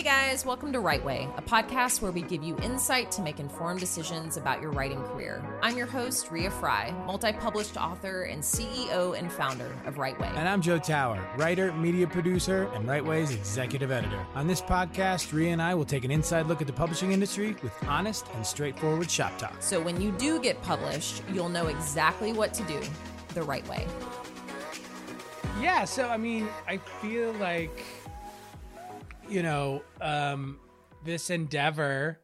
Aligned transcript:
Hey 0.00 0.30
guys, 0.30 0.46
welcome 0.46 0.72
to 0.72 0.80
Write 0.80 1.04
Way, 1.04 1.28
a 1.36 1.42
podcast 1.42 2.00
where 2.00 2.10
we 2.10 2.22
give 2.22 2.42
you 2.42 2.56
insight 2.62 3.10
to 3.12 3.20
make 3.20 3.38
informed 3.38 3.80
decisions 3.80 4.38
about 4.38 4.62
your 4.62 4.70
writing 4.70 5.02
career. 5.02 5.44
I'm 5.60 5.76
your 5.76 5.86
host, 5.86 6.30
Rea 6.30 6.48
Frey, 6.48 6.94
multi 7.04 7.34
published 7.34 7.76
author 7.76 8.22
and 8.22 8.42
CEO 8.42 9.18
and 9.18 9.30
founder 9.30 9.70
of 9.84 9.98
Write 9.98 10.18
Way. 10.18 10.30
And 10.34 10.48
I'm 10.48 10.62
Joe 10.62 10.78
Tower, 10.78 11.22
writer, 11.36 11.70
media 11.74 12.06
producer, 12.06 12.70
and 12.72 12.88
Write 12.88 13.04
Way's 13.04 13.30
executive 13.34 13.90
editor. 13.90 14.24
On 14.34 14.46
this 14.46 14.62
podcast, 14.62 15.34
Ria 15.34 15.50
and 15.52 15.60
I 15.60 15.74
will 15.74 15.84
take 15.84 16.04
an 16.04 16.10
inside 16.10 16.46
look 16.46 16.62
at 16.62 16.66
the 16.66 16.72
publishing 16.72 17.12
industry 17.12 17.54
with 17.62 17.74
honest 17.86 18.24
and 18.36 18.46
straightforward 18.46 19.10
shop 19.10 19.36
talk. 19.36 19.56
So 19.60 19.82
when 19.82 20.00
you 20.00 20.12
do 20.12 20.40
get 20.40 20.62
published, 20.62 21.22
you'll 21.30 21.50
know 21.50 21.66
exactly 21.66 22.32
what 22.32 22.54
to 22.54 22.62
do 22.62 22.80
the 23.34 23.42
right 23.42 23.68
way. 23.68 23.86
Yeah, 25.60 25.84
so 25.84 26.08
I 26.08 26.16
mean, 26.16 26.48
I 26.66 26.78
feel 26.78 27.32
like 27.34 27.84
you 29.30 29.42
know, 29.44 29.82
um, 30.00 30.58
this 31.04 31.30
endeavor, 31.30 32.20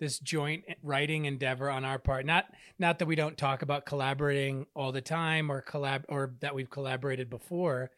this 0.00 0.18
joint 0.18 0.64
writing 0.82 1.26
endeavor 1.26 1.70
on 1.70 1.84
our 1.84 1.98
part, 1.98 2.24
not 2.24 2.46
not 2.78 2.98
that 2.98 3.06
we 3.06 3.14
don't 3.14 3.36
talk 3.36 3.62
about 3.62 3.84
collaborating 3.84 4.66
all 4.74 4.90
the 4.90 5.02
time 5.02 5.50
or 5.50 5.62
collab 5.62 6.04
or 6.08 6.34
that 6.40 6.54
we've 6.54 6.70
collaborated 6.70 7.28
before, 7.28 7.90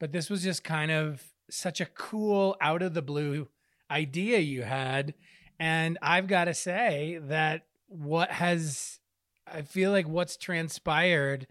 but 0.00 0.12
this 0.12 0.28
was 0.28 0.42
just 0.42 0.64
kind 0.64 0.90
of 0.90 1.22
such 1.50 1.80
a 1.80 1.86
cool 1.86 2.56
out 2.60 2.82
of 2.82 2.94
the 2.94 3.02
blue 3.02 3.48
idea 3.90 4.38
you 4.38 4.62
had. 4.62 5.14
And 5.58 5.98
I've 6.02 6.26
got 6.26 6.44
to 6.46 6.54
say 6.54 7.20
that 7.22 7.66
what 7.86 8.30
has 8.30 8.98
I 9.46 9.62
feel 9.62 9.92
like 9.92 10.08
what's 10.08 10.36
transpired 10.36 11.46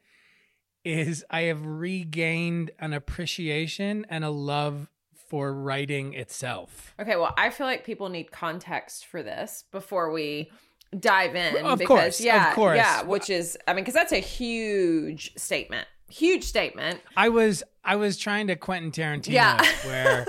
is 0.84 1.24
I 1.30 1.44
have 1.44 1.66
regained 1.66 2.72
an 2.80 2.94
appreciation 2.94 4.06
and 4.10 4.24
a 4.26 4.30
love 4.30 4.90
for 5.30 5.54
writing 5.54 6.14
itself. 6.14 6.96
Okay, 7.00 7.16
well, 7.16 7.34
I 7.38 7.52
feel 7.52 7.68
like 7.68 7.86
people 7.86 8.10
need 8.10 8.32
context 8.32 9.06
for 9.06 9.22
this 9.22 9.64
before 9.72 10.12
we 10.12 10.52
dive 10.98 11.36
in. 11.36 11.58
Of 11.66 11.80
because, 11.80 11.88
course, 11.88 12.22
yeah, 12.22 12.50
of 12.50 12.56
course. 12.56 12.78
yeah, 12.78 13.04
which 13.04 13.30
is, 13.30 13.58
I 13.68 13.74
mean, 13.74 13.84
because 13.84 13.94
that's 13.94 14.12
a 14.12 14.20
huge 14.20 15.34
statement, 15.38 15.88
huge 16.10 16.44
statement. 16.44 17.00
I 17.16 17.30
was, 17.30 17.64
I 17.84 17.96
was 17.96 18.18
trying 18.18 18.48
to 18.48 18.56
Quentin 18.56 18.92
Tarantino, 18.92 19.34
yeah. 19.34 19.64
where 19.86 20.26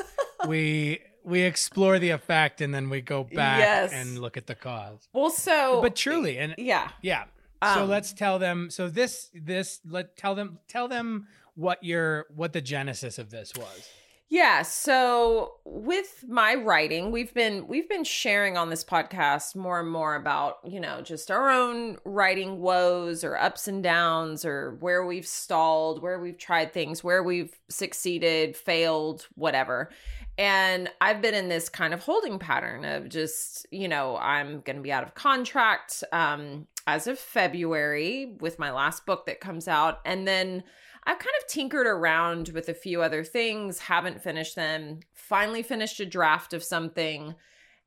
we 0.47 1.01
we 1.23 1.43
explore 1.43 1.99
the 1.99 2.11
effect 2.11 2.61
and 2.61 2.75
then 2.75 2.89
we 2.89 3.01
go 3.01 3.25
back 3.25 3.61
yes. 3.61 3.93
and 3.93 4.19
look 4.19 4.37
at 4.37 4.47
the 4.47 4.55
cause. 4.55 5.09
Well, 5.13 5.31
so, 5.31 5.81
but 5.81 5.97
truly, 5.97 6.39
and 6.39 6.55
yeah, 6.59 6.91
yeah. 7.03 7.25
So 7.63 7.83
um, 7.83 7.91
let's 7.91 8.13
tell 8.15 8.39
them. 8.39 8.71
So 8.71 8.89
this, 8.89 9.31
this, 9.35 9.81
let 9.87 10.17
tell 10.17 10.35
them, 10.35 10.59
tell 10.67 10.89
them 10.89 11.27
what 11.55 11.85
your 11.85 12.27
what 12.35 12.53
the 12.53 12.63
genesis 12.63 13.19
of 13.19 13.31
this 13.31 13.53
was. 13.55 13.89
Yeah, 14.33 14.63
so 14.63 15.55
with 15.65 16.25
my 16.29 16.55
writing, 16.55 17.11
we've 17.11 17.35
been 17.35 17.67
we've 17.67 17.89
been 17.89 18.05
sharing 18.05 18.57
on 18.57 18.71
this 18.71 18.85
podcast 18.85 19.57
more 19.57 19.81
and 19.81 19.91
more 19.91 20.15
about, 20.15 20.59
you 20.65 20.79
know, 20.79 21.01
just 21.01 21.33
our 21.33 21.51
own 21.51 21.97
writing 22.05 22.61
woes 22.61 23.25
or 23.25 23.37
ups 23.37 23.67
and 23.67 23.83
downs 23.83 24.45
or 24.45 24.77
where 24.79 25.05
we've 25.05 25.27
stalled, 25.27 26.01
where 26.01 26.21
we've 26.21 26.39
tried 26.39 26.73
things, 26.73 27.03
where 27.03 27.25
we've 27.25 27.59
succeeded, 27.69 28.57
failed, 28.57 29.27
whatever. 29.35 29.91
And 30.39 30.89
I've 31.01 31.21
been 31.21 31.35
in 31.35 31.49
this 31.49 31.69
kind 31.69 31.93
of 31.93 32.01
holding 32.01 32.39
pattern 32.39 32.85
of 32.85 33.09
just, 33.09 33.67
you 33.73 33.89
know, 33.89 34.17
I'm 34.17 34.61
going 34.61 34.77
to 34.77 34.83
be 34.83 34.93
out 34.93 35.03
of 35.03 35.17
contract 35.17 36.05
um 36.13 36.69
as 36.87 37.09
of 37.09 37.19
February 37.19 38.37
with 38.39 38.61
my 38.61 38.71
last 38.71 39.07
book 39.07 39.27
that 39.27 39.41
comes 39.41 39.67
out 39.67 39.99
and 40.05 40.27
then 40.27 40.63
I've 41.05 41.19
kind 41.19 41.35
of 41.41 41.49
tinkered 41.49 41.87
around 41.87 42.51
with 42.51 42.69
a 42.69 42.75
few 42.75 43.03
other 43.03 43.25
things, 43.25 43.79
haven't 43.79 44.23
finished 44.23 44.55
them, 44.55 45.01
finally 45.15 45.63
finished 45.63 46.01
a 46.01 46.07
draft 46.07 46.53
of 46.53 46.63
something, 46.63 47.35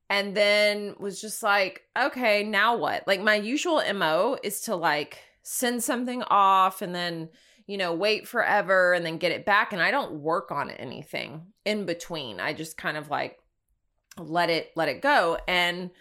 and 0.09 0.36
then 0.36 0.95
was 1.00 1.22
just 1.22 1.44
like, 1.44 1.84
okay, 1.97 2.44
now 2.44 2.75
what? 2.75 3.08
Like, 3.08 3.22
my 3.22 3.36
usual 3.36 3.81
MO 3.94 4.38
is 4.44 4.62
to 4.62 4.75
like 4.75 5.19
send 5.44 5.84
something 5.84 6.24
off 6.24 6.81
and 6.81 6.94
then, 6.94 7.29
you 7.68 7.78
know, 7.78 7.94
wait 7.94 8.28
forever 8.28 8.94
and 8.94 9.06
then 9.06 9.18
get 9.18 9.31
it 9.31 9.45
back. 9.45 9.74
And 9.74 9.81
I 9.81 9.91
don't 9.91 10.22
work 10.22 10.51
on 10.51 10.69
anything 10.72 11.47
in 11.66 11.85
between. 11.85 12.40
I 12.40 12.53
just 12.53 12.78
kind 12.78 12.97
of 12.97 13.09
like 13.09 13.40
let 14.18 14.50
it, 14.50 14.72
let 14.75 14.90
it 14.90 15.01
go. 15.01 15.38
And 15.47 15.91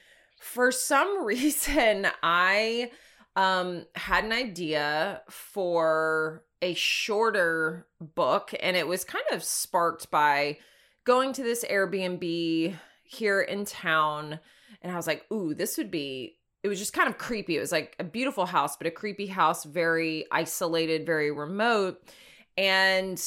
for 0.41 0.73
some 0.73 1.25
reason, 1.25 2.07
I 2.23 2.91
um 3.37 3.87
had 3.95 4.25
an 4.25 4.33
idea 4.33 5.23
for 5.29 6.45
a 6.61 6.75
shorter 6.75 7.87
book 8.01 8.55
and 8.61 8.77
it 8.77 8.87
was 8.87 9.05
kind 9.05 9.25
of 9.33 9.43
sparked 9.43 10.11
by 10.11 10.59
going 11.05 11.33
to 11.33 11.43
this 11.43 11.65
Airbnb 11.65 12.77
here 13.05 13.41
in 13.41 13.65
town 13.65 14.39
and 14.81 14.93
I 14.93 14.97
was 14.97 15.07
like, 15.07 15.25
"Ooh, 15.33 15.55
this 15.55 15.77
would 15.79 15.91
be 15.91 16.39
it 16.63 16.69
was 16.69 16.79
just 16.79 16.93
kind 16.93 17.09
of 17.09 17.19
creepy. 17.19 17.57
It 17.57 17.61
was 17.61 17.73
like 17.73 17.97
a 17.99 18.05
beautiful 18.05 18.47
house, 18.47 18.77
but 18.77 18.87
a 18.87 18.91
creepy 18.91 19.27
house, 19.27 19.65
very 19.65 20.27
isolated, 20.31 21.05
very 21.05 21.33
remote. 21.33 22.01
And 22.57 23.21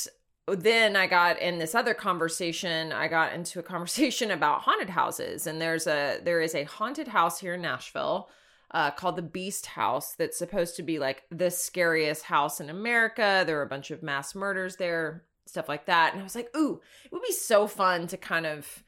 then 0.47 0.95
I 0.95 1.07
got 1.07 1.39
in 1.39 1.57
this 1.57 1.75
other 1.75 1.93
conversation, 1.93 2.93
I 2.93 3.07
got 3.07 3.33
into 3.33 3.59
a 3.59 3.63
conversation 3.63 4.31
about 4.31 4.61
haunted 4.61 4.89
houses. 4.89 5.47
And 5.47 5.61
there's 5.61 5.87
a 5.87 6.19
there 6.23 6.41
is 6.41 6.55
a 6.55 6.63
haunted 6.63 7.09
house 7.09 7.39
here 7.39 7.55
in 7.55 7.61
Nashville 7.61 8.29
uh, 8.71 8.91
called 8.91 9.15
the 9.15 9.21
Beast 9.21 9.67
House 9.67 10.15
that's 10.15 10.37
supposed 10.37 10.75
to 10.75 10.83
be 10.83 10.99
like 10.99 11.23
the 11.29 11.51
scariest 11.51 12.23
house 12.23 12.59
in 12.59 12.69
America. 12.69 13.43
There 13.45 13.57
were 13.57 13.63
a 13.63 13.67
bunch 13.67 13.91
of 13.91 14.03
mass 14.03 14.35
murders 14.35 14.75
there, 14.77 15.23
stuff 15.45 15.69
like 15.69 15.85
that. 15.85 16.13
And 16.13 16.21
I 16.21 16.23
was 16.23 16.35
like, 16.35 16.55
ooh, 16.55 16.81
it 17.05 17.11
would 17.11 17.21
be 17.21 17.31
so 17.31 17.67
fun 17.67 18.07
to 18.07 18.17
kind 18.17 18.45
of, 18.45 18.83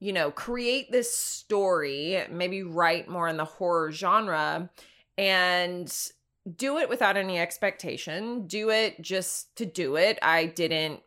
you 0.00 0.12
know, 0.12 0.30
create 0.30 0.90
this 0.90 1.14
story, 1.14 2.22
maybe 2.30 2.62
write 2.62 3.08
more 3.08 3.28
in 3.28 3.36
the 3.36 3.44
horror 3.44 3.92
genre 3.92 4.70
and 5.16 5.92
do 6.56 6.78
it 6.78 6.88
without 6.88 7.16
any 7.16 7.38
expectation. 7.38 8.46
Do 8.46 8.70
it 8.70 9.00
just 9.00 9.54
to 9.56 9.66
do 9.66 9.96
it. 9.96 10.18
I 10.22 10.46
didn't 10.46 11.00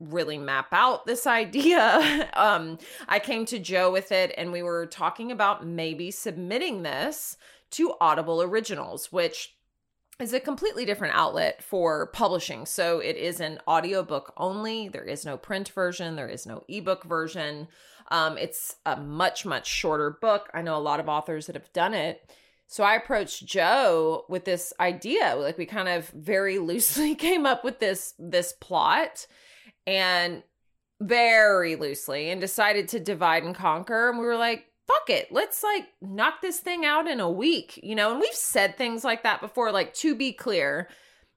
really 0.00 0.38
map 0.38 0.68
out 0.72 1.06
this 1.06 1.26
idea. 1.26 2.28
um, 2.34 2.78
I 3.08 3.18
came 3.18 3.46
to 3.46 3.58
Joe 3.58 3.90
with 3.90 4.12
it 4.12 4.34
and 4.36 4.52
we 4.52 4.62
were 4.62 4.86
talking 4.86 5.32
about 5.32 5.66
maybe 5.66 6.10
submitting 6.10 6.82
this 6.82 7.36
to 7.74 7.94
Audible 8.00 8.42
Originals, 8.42 9.12
which 9.12 9.54
is 10.20 10.32
a 10.32 10.40
completely 10.40 10.84
different 10.84 11.14
outlet 11.16 11.62
for 11.62 12.06
publishing. 12.06 12.66
So 12.66 13.00
it 13.00 13.16
is 13.16 13.40
an 13.40 13.58
audiobook 13.66 14.32
only. 14.36 14.88
There 14.88 15.04
is 15.04 15.24
no 15.24 15.36
print 15.36 15.68
version, 15.70 16.16
there 16.16 16.28
is 16.28 16.46
no 16.46 16.62
ebook 16.68 17.04
version. 17.04 17.68
Um, 18.10 18.38
it's 18.38 18.76
a 18.86 18.96
much, 18.96 19.44
much 19.46 19.66
shorter 19.66 20.18
book. 20.20 20.50
I 20.54 20.62
know 20.62 20.76
a 20.76 20.78
lot 20.78 21.00
of 21.00 21.08
authors 21.08 21.46
that 21.46 21.56
have 21.56 21.72
done 21.72 21.94
it. 21.94 22.30
So 22.66 22.84
I 22.84 22.94
approached 22.94 23.46
Joe 23.46 24.24
with 24.28 24.44
this 24.44 24.72
idea. 24.78 25.34
Like 25.36 25.58
we 25.58 25.66
kind 25.66 25.88
of 25.88 26.08
very 26.08 26.58
loosely 26.70 27.14
came 27.14 27.46
up 27.46 27.64
with 27.64 27.80
this 27.80 28.14
this 28.18 28.52
plot 28.60 29.26
and 29.86 30.42
very 31.00 31.76
loosely 31.76 32.30
and 32.30 32.40
decided 32.40 32.88
to 32.88 33.00
divide 33.00 33.42
and 33.42 33.54
conquer. 33.54 34.10
And 34.10 34.18
we 34.18 34.24
were 34.24 34.36
like, 34.36 34.66
fuck 34.86 35.10
it, 35.10 35.32
let's 35.32 35.62
like 35.62 35.88
knock 36.00 36.40
this 36.42 36.60
thing 36.60 36.84
out 36.84 37.06
in 37.06 37.20
a 37.20 37.30
week, 37.30 37.80
you 37.82 37.94
know? 37.94 38.10
And 38.12 38.20
we've 38.20 38.34
said 38.34 38.76
things 38.76 39.04
like 39.04 39.22
that 39.22 39.40
before. 39.40 39.72
Like, 39.72 39.94
to 39.94 40.14
be 40.14 40.32
clear, 40.32 40.88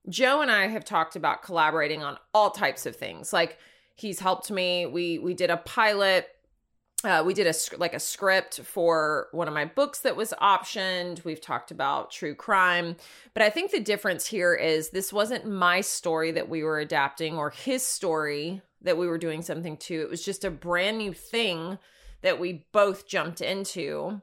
Joe 0.09 0.41
and 0.41 0.51
I 0.51 0.67
have 0.67 0.85
talked 0.85 1.15
about 1.15 1.43
collaborating 1.43 2.03
on 2.03 2.17
all 2.33 2.51
types 2.51 2.85
of 2.85 2.95
things. 2.95 3.33
Like, 3.33 3.57
he's 3.95 4.19
helped 4.19 4.49
me. 4.49 4.85
We 4.85 5.19
we 5.19 5.33
did 5.33 5.49
a 5.49 5.57
pilot. 5.57 6.29
Uh, 7.03 7.23
we 7.25 7.33
did 7.33 7.45
a 7.45 7.53
like 7.77 7.93
a 7.93 7.99
script 7.99 8.59
for 8.61 9.27
one 9.31 9.47
of 9.47 9.53
my 9.53 9.65
books 9.65 9.99
that 9.99 10.15
was 10.15 10.33
optioned. 10.41 11.23
We've 11.23 11.41
talked 11.41 11.69
about 11.69 12.11
true 12.11 12.33
crime, 12.33 12.95
but 13.33 13.43
I 13.43 13.49
think 13.49 13.71
the 13.71 13.79
difference 13.79 14.25
here 14.25 14.55
is 14.55 14.89
this 14.89 15.13
wasn't 15.13 15.45
my 15.45 15.81
story 15.81 16.31
that 16.31 16.49
we 16.49 16.63
were 16.63 16.79
adapting 16.79 17.37
or 17.37 17.51
his 17.51 17.83
story 17.83 18.61
that 18.81 18.97
we 18.97 19.07
were 19.07 19.19
doing 19.19 19.41
something 19.41 19.77
to. 19.77 20.01
It 20.01 20.09
was 20.09 20.25
just 20.25 20.43
a 20.43 20.49
brand 20.49 20.97
new 20.97 21.13
thing 21.13 21.77
that 22.21 22.39
we 22.39 22.65
both 22.71 23.07
jumped 23.07 23.41
into. 23.41 24.21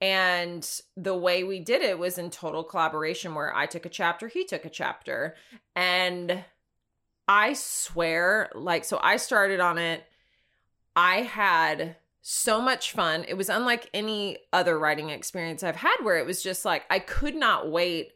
And 0.00 0.68
the 0.96 1.16
way 1.16 1.42
we 1.42 1.60
did 1.60 1.82
it 1.82 1.98
was 1.98 2.18
in 2.18 2.30
total 2.30 2.62
collaboration 2.62 3.34
where 3.34 3.54
I 3.54 3.66
took 3.66 3.86
a 3.86 3.90
chapter, 3.90 4.28
he 4.28 4.44
took 4.44 4.64
a 4.64 4.70
chapter. 4.70 5.36
And 5.74 6.44
I 7.26 7.54
swear, 7.54 8.50
like, 8.54 8.84
so 8.84 8.98
I 9.02 9.16
started 9.16 9.60
on 9.60 9.78
it. 9.78 10.04
I 10.94 11.22
had 11.22 11.96
so 12.28 12.60
much 12.60 12.92
fun. 12.92 13.24
It 13.28 13.34
was 13.34 13.48
unlike 13.48 13.88
any 13.94 14.38
other 14.52 14.78
writing 14.78 15.10
experience 15.10 15.62
I've 15.62 15.76
had 15.76 15.96
where 16.02 16.18
it 16.18 16.26
was 16.26 16.42
just 16.42 16.64
like 16.64 16.84
I 16.90 16.98
could 16.98 17.36
not 17.36 17.70
wait 17.70 18.12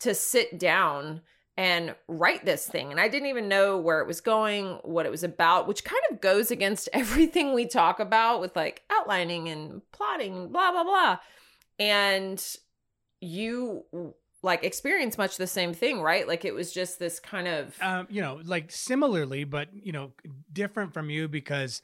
to 0.00 0.14
sit 0.14 0.58
down 0.58 1.22
and 1.56 1.94
write 2.08 2.44
this 2.44 2.66
thing. 2.66 2.90
And 2.90 3.00
I 3.00 3.08
didn't 3.08 3.28
even 3.28 3.48
know 3.48 3.76
where 3.78 4.00
it 4.00 4.06
was 4.06 4.20
going, 4.20 4.78
what 4.82 5.04
it 5.04 5.10
was 5.10 5.22
about, 5.22 5.68
which 5.68 5.84
kind 5.84 6.02
of 6.10 6.20
goes 6.20 6.50
against 6.50 6.88
everything 6.92 7.54
we 7.54 7.66
talk 7.66 8.00
about 8.00 8.40
with 8.40 8.56
like 8.56 8.82
outlining 8.90 9.48
and 9.48 9.82
plotting, 9.92 10.48
blah, 10.48 10.72
blah, 10.72 10.84
blah. 10.84 11.18
And 11.78 12.42
you 13.20 13.84
like 14.42 14.64
experience 14.64 15.16
much 15.18 15.36
the 15.36 15.46
same 15.46 15.72
thing, 15.72 16.00
right? 16.00 16.26
Like 16.26 16.44
it 16.44 16.54
was 16.54 16.72
just 16.72 16.98
this 16.98 17.20
kind 17.20 17.46
of 17.46 17.80
um, 17.80 18.06
you 18.10 18.20
know, 18.20 18.40
like 18.44 18.70
similarly, 18.70 19.44
but 19.44 19.68
you 19.72 19.92
know, 19.92 20.12
different 20.52 20.92
from 20.92 21.10
you 21.10 21.28
because 21.28 21.80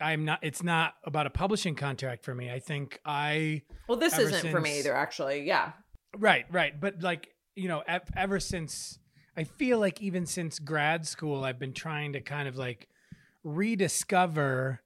I'm 0.00 0.24
not. 0.24 0.40
It's 0.42 0.62
not 0.62 0.94
about 1.04 1.26
a 1.26 1.30
publishing 1.30 1.74
contract 1.74 2.24
for 2.24 2.34
me. 2.34 2.50
I 2.50 2.58
think 2.58 3.00
I. 3.04 3.62
Well, 3.88 3.98
this 3.98 4.18
isn't 4.18 4.50
for 4.50 4.60
me 4.60 4.80
either, 4.80 4.94
actually. 4.94 5.46
Yeah. 5.46 5.72
Right, 6.16 6.46
right. 6.50 6.78
But 6.78 7.02
like, 7.02 7.30
you 7.56 7.68
know, 7.68 7.82
ev- 7.86 8.10
ever 8.16 8.38
since 8.38 8.98
I 9.36 9.44
feel 9.44 9.78
like 9.78 10.00
even 10.00 10.26
since 10.26 10.58
grad 10.58 11.06
school, 11.06 11.44
I've 11.44 11.58
been 11.58 11.72
trying 11.72 12.12
to 12.12 12.20
kind 12.20 12.46
of 12.48 12.56
like 12.56 12.88
rediscover 13.42 14.82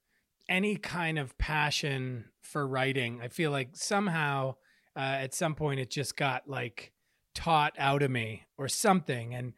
any 0.48 0.76
kind 0.76 1.18
of 1.18 1.36
passion 1.38 2.24
for 2.40 2.66
writing. 2.66 3.20
I 3.22 3.28
feel 3.28 3.50
like 3.50 3.70
somehow 3.74 4.56
uh, 4.96 5.00
at 5.00 5.34
some 5.34 5.54
point 5.54 5.80
it 5.80 5.90
just 5.90 6.16
got 6.16 6.48
like 6.48 6.92
taught 7.34 7.74
out 7.78 8.02
of 8.02 8.10
me 8.10 8.46
or 8.56 8.68
something. 8.68 9.34
And 9.34 9.52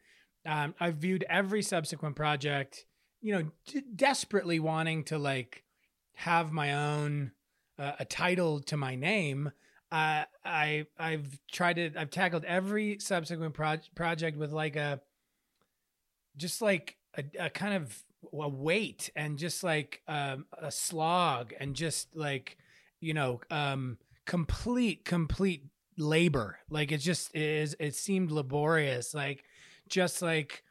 um, 0.45 0.75
I've 0.79 0.95
viewed 0.95 1.25
every 1.29 1.61
subsequent 1.61 2.15
project, 2.15 2.85
you 3.21 3.33
know, 3.33 3.51
d- 3.67 3.83
desperately 3.95 4.59
wanting 4.59 5.03
to 5.05 5.17
like 5.17 5.63
have 6.15 6.51
my 6.51 6.73
own 6.73 7.31
uh, 7.79 7.93
a 7.99 8.05
title 8.05 8.59
to 8.59 8.77
my 8.77 8.95
name. 8.95 9.51
I 9.91 10.85
I've 10.97 11.39
tried 11.51 11.75
to 11.75 11.91
I've 11.97 12.11
tackled 12.11 12.45
every 12.45 12.97
subsequent 12.99 13.53
proj- 13.53 13.93
project 13.95 14.37
with 14.37 14.51
like 14.51 14.75
a 14.75 15.01
just 16.37 16.61
like 16.61 16.97
a, 17.17 17.23
a 17.39 17.49
kind 17.49 17.73
of 17.83 18.03
a 18.33 18.49
weight 18.49 19.09
and 19.15 19.37
just 19.37 19.63
like 19.63 20.01
um, 20.07 20.45
a 20.57 20.71
slog 20.71 21.53
and 21.59 21.75
just 21.75 22.15
like 22.15 22.57
you 22.99 23.13
know 23.13 23.41
um, 23.49 23.97
complete 24.25 25.03
complete 25.05 25.65
labor. 25.97 26.59
Like 26.69 26.91
it 26.91 26.99
just 26.99 27.35
is 27.35 27.75
it 27.79 27.95
seemed 27.95 28.31
laborious 28.31 29.13
like 29.13 29.43
just 29.89 30.21
like 30.21 30.63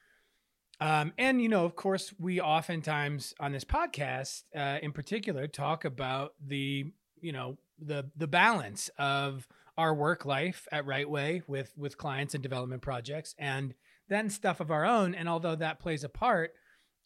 um, 0.80 1.12
and 1.18 1.42
you 1.42 1.48
know 1.48 1.64
of 1.66 1.76
course 1.76 2.14
we 2.18 2.40
oftentimes 2.40 3.34
on 3.38 3.52
this 3.52 3.64
podcast 3.64 4.44
uh, 4.56 4.78
in 4.82 4.92
particular 4.92 5.46
talk 5.46 5.84
about 5.84 6.32
the 6.46 6.86
you 7.20 7.32
know 7.32 7.58
the 7.80 8.10
the 8.16 8.26
balance 8.26 8.90
of 8.98 9.46
our 9.78 9.94
work 9.94 10.24
life 10.24 10.68
at 10.72 10.86
Write 10.86 11.08
Way 11.08 11.42
with 11.46 11.72
with 11.76 11.96
clients 11.96 12.34
and 12.34 12.42
development 12.42 12.82
projects 12.82 13.34
and 13.38 13.74
then 14.08 14.28
stuff 14.28 14.60
of 14.60 14.70
our 14.70 14.84
own. 14.84 15.14
And 15.14 15.28
although 15.28 15.54
that 15.56 15.80
plays 15.80 16.04
a 16.04 16.08
part 16.08 16.52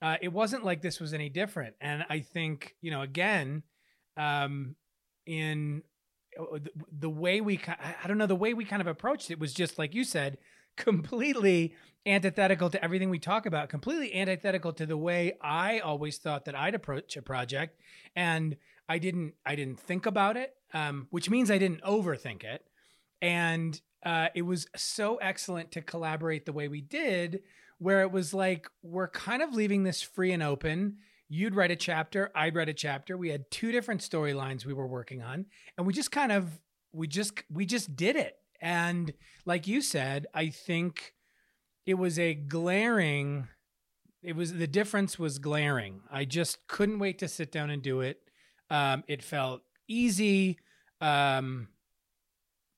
uh, 0.05 0.17
it 0.21 0.33
wasn't 0.33 0.65
like 0.65 0.83
this 0.83 1.01
was 1.01 1.15
any 1.15 1.29
different. 1.29 1.75
And 1.81 2.05
i 2.09 2.21
think 2.21 2.77
you 2.81 2.91
know 2.91 3.01
again 3.01 3.63
um 4.17 4.77
in 5.27 5.83
uh, 6.39 6.59
the, 6.59 6.71
the 6.99 7.11
way 7.11 7.41
we 7.41 7.59
I 7.67 7.95
I 8.05 8.09
don't 8.09 8.19
know 8.19 8.27
the 8.27 8.37
way 8.37 8.55
we 8.55 8.65
kind 8.65 8.83
of 8.83 8.87
approached 8.87 9.31
it 9.31 9.39
was 9.39 9.55
just 9.55 9.79
like 9.79 9.95
you 9.95 10.05
said 10.05 10.39
completely 10.77 11.75
antithetical 12.05 12.69
to 12.69 12.85
everything 12.85 13.09
we 13.09 13.19
talk 13.19 13.47
about 13.47 13.69
completely 13.69 14.15
antithetical 14.15 14.73
to 14.75 14.85
the 14.85 14.97
way 14.97 15.33
i 15.41 15.79
always 15.79 16.19
thought 16.19 16.45
that 16.45 16.55
i'd 16.55 16.75
approach 16.75 17.17
a 17.17 17.23
project. 17.23 17.81
And 18.15 18.57
i 18.89 18.99
didn't 18.99 19.35
i 19.47 19.55
didn't 19.55 19.81
think 19.81 20.05
about 20.05 20.37
it 20.37 20.55
um, 20.75 21.07
which 21.11 21.31
means 21.31 21.51
i 21.51 21.59
didn't 21.59 21.83
overthink 21.83 22.45
it. 22.45 22.63
And 23.23 23.81
uh, 24.05 24.29
it 24.35 24.43
was 24.43 24.67
so 24.77 25.17
excellent 25.17 25.73
to 25.73 25.81
collaborate 25.81 26.45
the 26.45 26.53
way 26.53 26.69
we 26.69 26.83
did 26.83 27.41
where 27.79 28.03
it 28.03 28.13
was 28.13 28.35
like 28.35 28.69
we're 28.83 29.09
kind 29.09 29.43
of 29.43 29.55
leaving 29.55 29.83
this 29.83 30.03
free 30.03 30.33
and 30.33 30.43
open. 30.43 30.99
You'd 31.29 31.55
write 31.55 31.71
a 31.71 31.77
chapter 31.77 32.31
i'd 32.35 32.55
write 32.55 32.69
a 32.69 32.75
chapter. 32.75 33.17
We 33.17 33.31
had 33.31 33.51
two 33.51 33.73
different 33.73 34.03
storylines 34.03 34.67
we 34.67 34.75
were 34.75 34.87
working 34.87 35.23
on 35.23 35.47
and 35.79 35.87
we 35.87 35.93
just 35.93 36.13
kind 36.13 36.33
of 36.33 36.61
we 36.93 37.07
just 37.07 37.43
we 37.51 37.65
just 37.65 37.97
did 37.97 38.17
it. 38.17 38.37
And 38.61 39.15
like 39.47 39.67
you 39.67 39.81
said 39.81 40.27
i 40.35 40.49
think 40.49 41.15
it 41.87 41.95
was 41.95 42.19
a 42.19 42.35
glaring 42.35 43.49
it 44.25 44.35
was 44.35 44.55
the 44.55 44.67
difference 44.67 45.19
was 45.19 45.39
glaring. 45.39 46.01
I 46.11 46.25
just 46.25 46.67
couldn't 46.67 46.99
wait 46.99 47.19
to 47.19 47.29
sit 47.29 47.53
down 47.53 47.69
and 47.69 47.83
do 47.83 48.01
it. 48.01 48.19
Um, 48.71 49.05
it 49.07 49.23
felt 49.23 49.61
easy 49.89 50.59
um, 51.01 51.69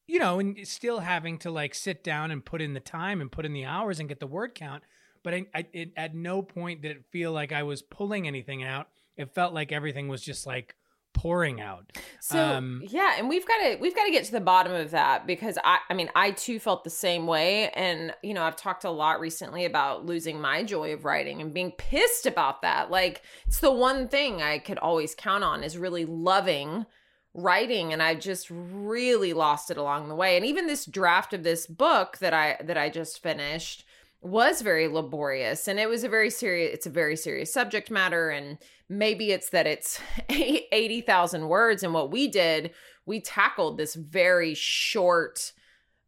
you 0.06 0.18
know 0.18 0.38
and 0.38 0.66
still 0.66 1.00
having 1.00 1.38
to 1.38 1.50
like 1.50 1.74
sit 1.74 2.02
down 2.04 2.30
and 2.30 2.44
put 2.44 2.62
in 2.62 2.74
the 2.74 2.80
time 2.80 3.20
and 3.20 3.32
put 3.32 3.44
in 3.44 3.52
the 3.52 3.64
hours 3.64 3.98
and 4.00 4.08
get 4.08 4.20
the 4.20 4.26
word 4.26 4.54
count 4.54 4.82
but 5.22 5.34
I, 5.34 5.46
I 5.54 5.66
it, 5.72 5.92
at 5.96 6.14
no 6.14 6.42
point 6.42 6.82
did 6.82 6.92
it 6.92 7.04
feel 7.10 7.32
like 7.32 7.52
i 7.52 7.64
was 7.64 7.82
pulling 7.82 8.26
anything 8.26 8.62
out. 8.62 8.88
It 9.16 9.34
felt 9.34 9.54
like 9.54 9.72
everything 9.72 10.08
was 10.08 10.22
just 10.22 10.46
like 10.46 10.76
pouring 11.16 11.62
out 11.62 11.90
So 12.20 12.38
Um, 12.38 12.82
yeah, 12.86 13.14
and 13.16 13.28
we've 13.28 13.46
got 13.46 13.56
to 13.58 13.76
we've 13.80 13.94
got 13.94 14.04
to 14.04 14.10
get 14.10 14.24
to 14.24 14.32
the 14.32 14.40
bottom 14.40 14.72
of 14.72 14.90
that 14.90 15.26
because 15.26 15.58
I 15.64 15.78
I 15.88 15.94
mean 15.94 16.10
I 16.14 16.32
too 16.32 16.58
felt 16.58 16.84
the 16.84 16.90
same 16.90 17.26
way 17.26 17.70
and 17.70 18.14
you 18.22 18.34
know 18.34 18.42
I've 18.42 18.56
talked 18.56 18.84
a 18.84 18.90
lot 18.90 19.18
recently 19.18 19.64
about 19.64 20.04
losing 20.04 20.40
my 20.40 20.62
joy 20.62 20.92
of 20.92 21.06
writing 21.06 21.40
and 21.40 21.54
being 21.54 21.72
pissed 21.72 22.26
about 22.26 22.60
that. 22.62 22.90
Like 22.90 23.22
it's 23.46 23.60
the 23.60 23.72
one 23.72 24.08
thing 24.08 24.42
I 24.42 24.58
could 24.58 24.78
always 24.78 25.14
count 25.14 25.42
on 25.42 25.64
is 25.64 25.78
really 25.78 26.04
loving 26.04 26.84
writing 27.32 27.92
and 27.92 28.02
I 28.02 28.14
just 28.14 28.48
really 28.50 29.32
lost 29.32 29.70
it 29.70 29.76
along 29.76 30.08
the 30.08 30.14
way. 30.14 30.36
And 30.36 30.44
even 30.44 30.66
this 30.66 30.84
draft 30.84 31.32
of 31.32 31.42
this 31.42 31.66
book 31.66 32.18
that 32.18 32.34
I 32.34 32.58
that 32.62 32.76
I 32.76 32.90
just 32.90 33.22
finished 33.22 33.84
was 34.20 34.62
very 34.62 34.88
laborious 34.88 35.68
and 35.68 35.78
it 35.78 35.88
was 35.88 36.02
a 36.02 36.08
very 36.08 36.30
serious 36.30 36.72
it's 36.74 36.86
a 36.86 36.90
very 36.90 37.16
serious 37.16 37.52
subject 37.52 37.90
matter 37.90 38.30
and 38.30 38.58
maybe 38.88 39.30
it's 39.30 39.50
that 39.50 39.66
it's 39.66 40.00
80,000 40.28 41.48
words 41.48 41.82
and 41.82 41.94
what 41.94 42.10
we 42.10 42.28
did 42.28 42.72
we 43.04 43.20
tackled 43.20 43.78
this 43.78 43.94
very 43.94 44.54
short 44.54 45.52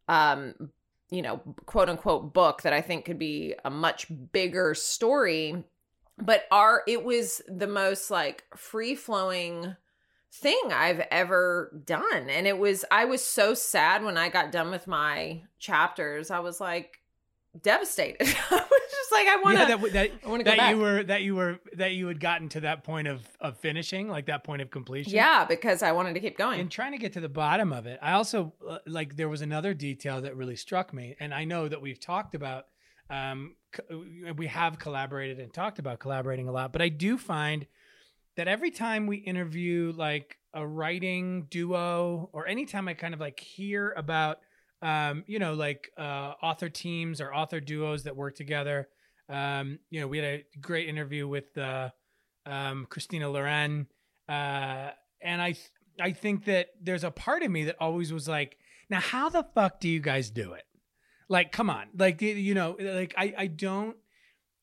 um 0.07 0.53
you 1.11 1.21
know 1.21 1.37
quote 1.65 1.89
unquote 1.89 2.33
book 2.33 2.63
that 2.63 2.73
I 2.73 2.81
think 2.81 3.05
could 3.05 3.19
be 3.19 3.55
a 3.63 3.69
much 3.69 4.07
bigger 4.31 4.73
story 4.73 5.63
but 6.17 6.45
our 6.51 6.83
it 6.87 7.03
was 7.03 7.41
the 7.47 7.67
most 7.67 8.11
like 8.11 8.43
free 8.55 8.95
flowing 8.95 9.75
thing 10.31 10.59
I've 10.71 11.01
ever 11.11 11.81
done 11.85 12.29
and 12.29 12.45
it 12.45 12.57
was 12.57 12.85
I 12.91 13.05
was 13.05 13.23
so 13.23 13.53
sad 13.53 14.03
when 14.03 14.17
I 14.17 14.29
got 14.29 14.51
done 14.51 14.69
with 14.69 14.85
my 14.85 15.43
chapters. 15.57 16.29
I 16.29 16.39
was 16.39 16.59
like 16.59 16.98
devastated 17.61 18.21
I 18.51 18.55
was 18.55 18.91
just 18.91 19.11
like 19.11 19.27
I 19.27 19.37
want 19.43 19.57
to 19.57 19.61
yeah, 19.63 19.75
that, 19.77 19.93
that, 19.93 20.11
I 20.25 20.27
want 20.29 20.39
to 20.41 20.43
go 20.45 20.51
that 20.51 20.57
back. 20.57 20.71
you 20.75 20.77
were 20.81 21.03
that 21.03 21.21
you 21.23 21.35
were 21.35 21.59
that 21.73 21.91
you 21.93 22.07
had 22.07 22.19
gotten 22.19 22.49
to 22.49 22.59
that 22.61 22.83
point 22.83 23.07
of 23.07 23.21
of 23.39 23.57
finishing 23.57 24.07
like 24.09 24.25
that 24.27 24.43
point 24.43 24.61
of 24.61 24.69
completion 24.71 25.13
Yeah, 25.13 25.45
because 25.45 25.83
I 25.83 25.91
wanted 25.91 26.13
to 26.13 26.19
keep 26.19 26.37
going. 26.37 26.59
and 26.59 26.69
trying 26.71 26.91
to 26.93 26.97
get 26.97 27.13
to 27.13 27.19
the 27.19 27.29
bottom 27.29 27.71
of 27.73 27.85
it 27.85 27.99
i 28.01 28.13
also 28.13 28.53
uh, 28.67 28.79
like 28.87 29.15
there 29.15 29.29
was 29.29 29.41
another 29.41 29.73
detail 29.73 30.21
that 30.21 30.35
really 30.35 30.55
struck 30.55 30.93
me 30.93 31.15
and 31.19 31.33
i 31.33 31.43
know 31.43 31.67
that 31.67 31.81
we've 31.81 31.99
talked 31.99 32.35
about 32.35 32.65
um 33.09 33.55
we 34.35 34.47
have 34.47 34.79
collaborated 34.79 35.39
and 35.39 35.53
talked 35.53 35.79
about 35.79 35.99
collaborating 35.99 36.47
a 36.47 36.51
lot 36.51 36.71
but 36.71 36.81
i 36.81 36.89
do 36.89 37.17
find 37.17 37.65
that 38.35 38.47
every 38.47 38.71
time 38.71 39.05
we 39.07 39.17
interview 39.17 39.91
like 39.95 40.37
a 40.53 40.65
writing 40.65 41.45
duo 41.49 42.29
or 42.33 42.47
anytime 42.47 42.87
i 42.87 42.93
kind 42.93 43.13
of 43.13 43.19
like 43.19 43.39
hear 43.39 43.93
about 43.97 44.39
um 44.81 45.23
you 45.27 45.39
know 45.39 45.53
like 45.53 45.91
uh 45.97 46.33
author 46.41 46.69
teams 46.69 47.19
or 47.21 47.33
author 47.33 47.59
duos 47.59 48.03
that 48.03 48.15
work 48.15 48.35
together. 48.35 48.87
Um 49.27 49.79
you 49.89 49.99
know 49.99 50.07
we 50.07 50.17
had 50.19 50.25
a 50.25 50.45
great 50.61 50.87
interview 50.89 51.27
with 51.27 51.57
uh 51.57 51.89
um 52.45 52.87
Christina 52.89 53.29
Lauren. 53.29 53.87
Uh 54.27 54.91
and 55.21 55.41
i 55.41 55.51
th- 55.51 55.69
i 55.99 56.11
think 56.11 56.45
that 56.45 56.67
there's 56.81 57.03
a 57.03 57.11
part 57.11 57.43
of 57.43 57.51
me 57.51 57.65
that 57.65 57.75
always 57.79 58.13
was 58.13 58.27
like 58.27 58.57
now 58.89 58.99
how 59.01 59.27
the 59.29 59.43
fuck 59.53 59.79
do 59.81 59.89
you 59.89 59.99
guys 59.99 60.29
do 60.29 60.53
it? 60.53 60.63
Like 61.27 61.51
come 61.51 61.69
on. 61.69 61.87
Like 61.97 62.21
you- 62.21 62.53
know 62.55 62.77
like 62.79 63.13
i 63.17 63.33
i 63.37 63.47
don't 63.47 63.97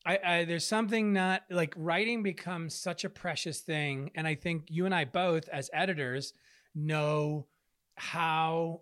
I, 0.05 0.19
I 0.25 0.45
there's 0.45 0.65
something 0.65 1.11
not 1.13 1.43
like 1.49 1.73
writing 1.75 2.23
becomes 2.23 2.73
such 2.75 3.03
a 3.03 3.09
precious 3.09 3.59
thing. 3.61 4.11
And 4.15 4.25
i 4.27 4.35
think 4.35 4.63
you 4.69 4.85
and 4.85 4.95
i 4.95 5.05
both 5.05 5.47
as 5.49 5.69
editors 5.73 6.33
know 6.73 7.47
how 7.95 8.81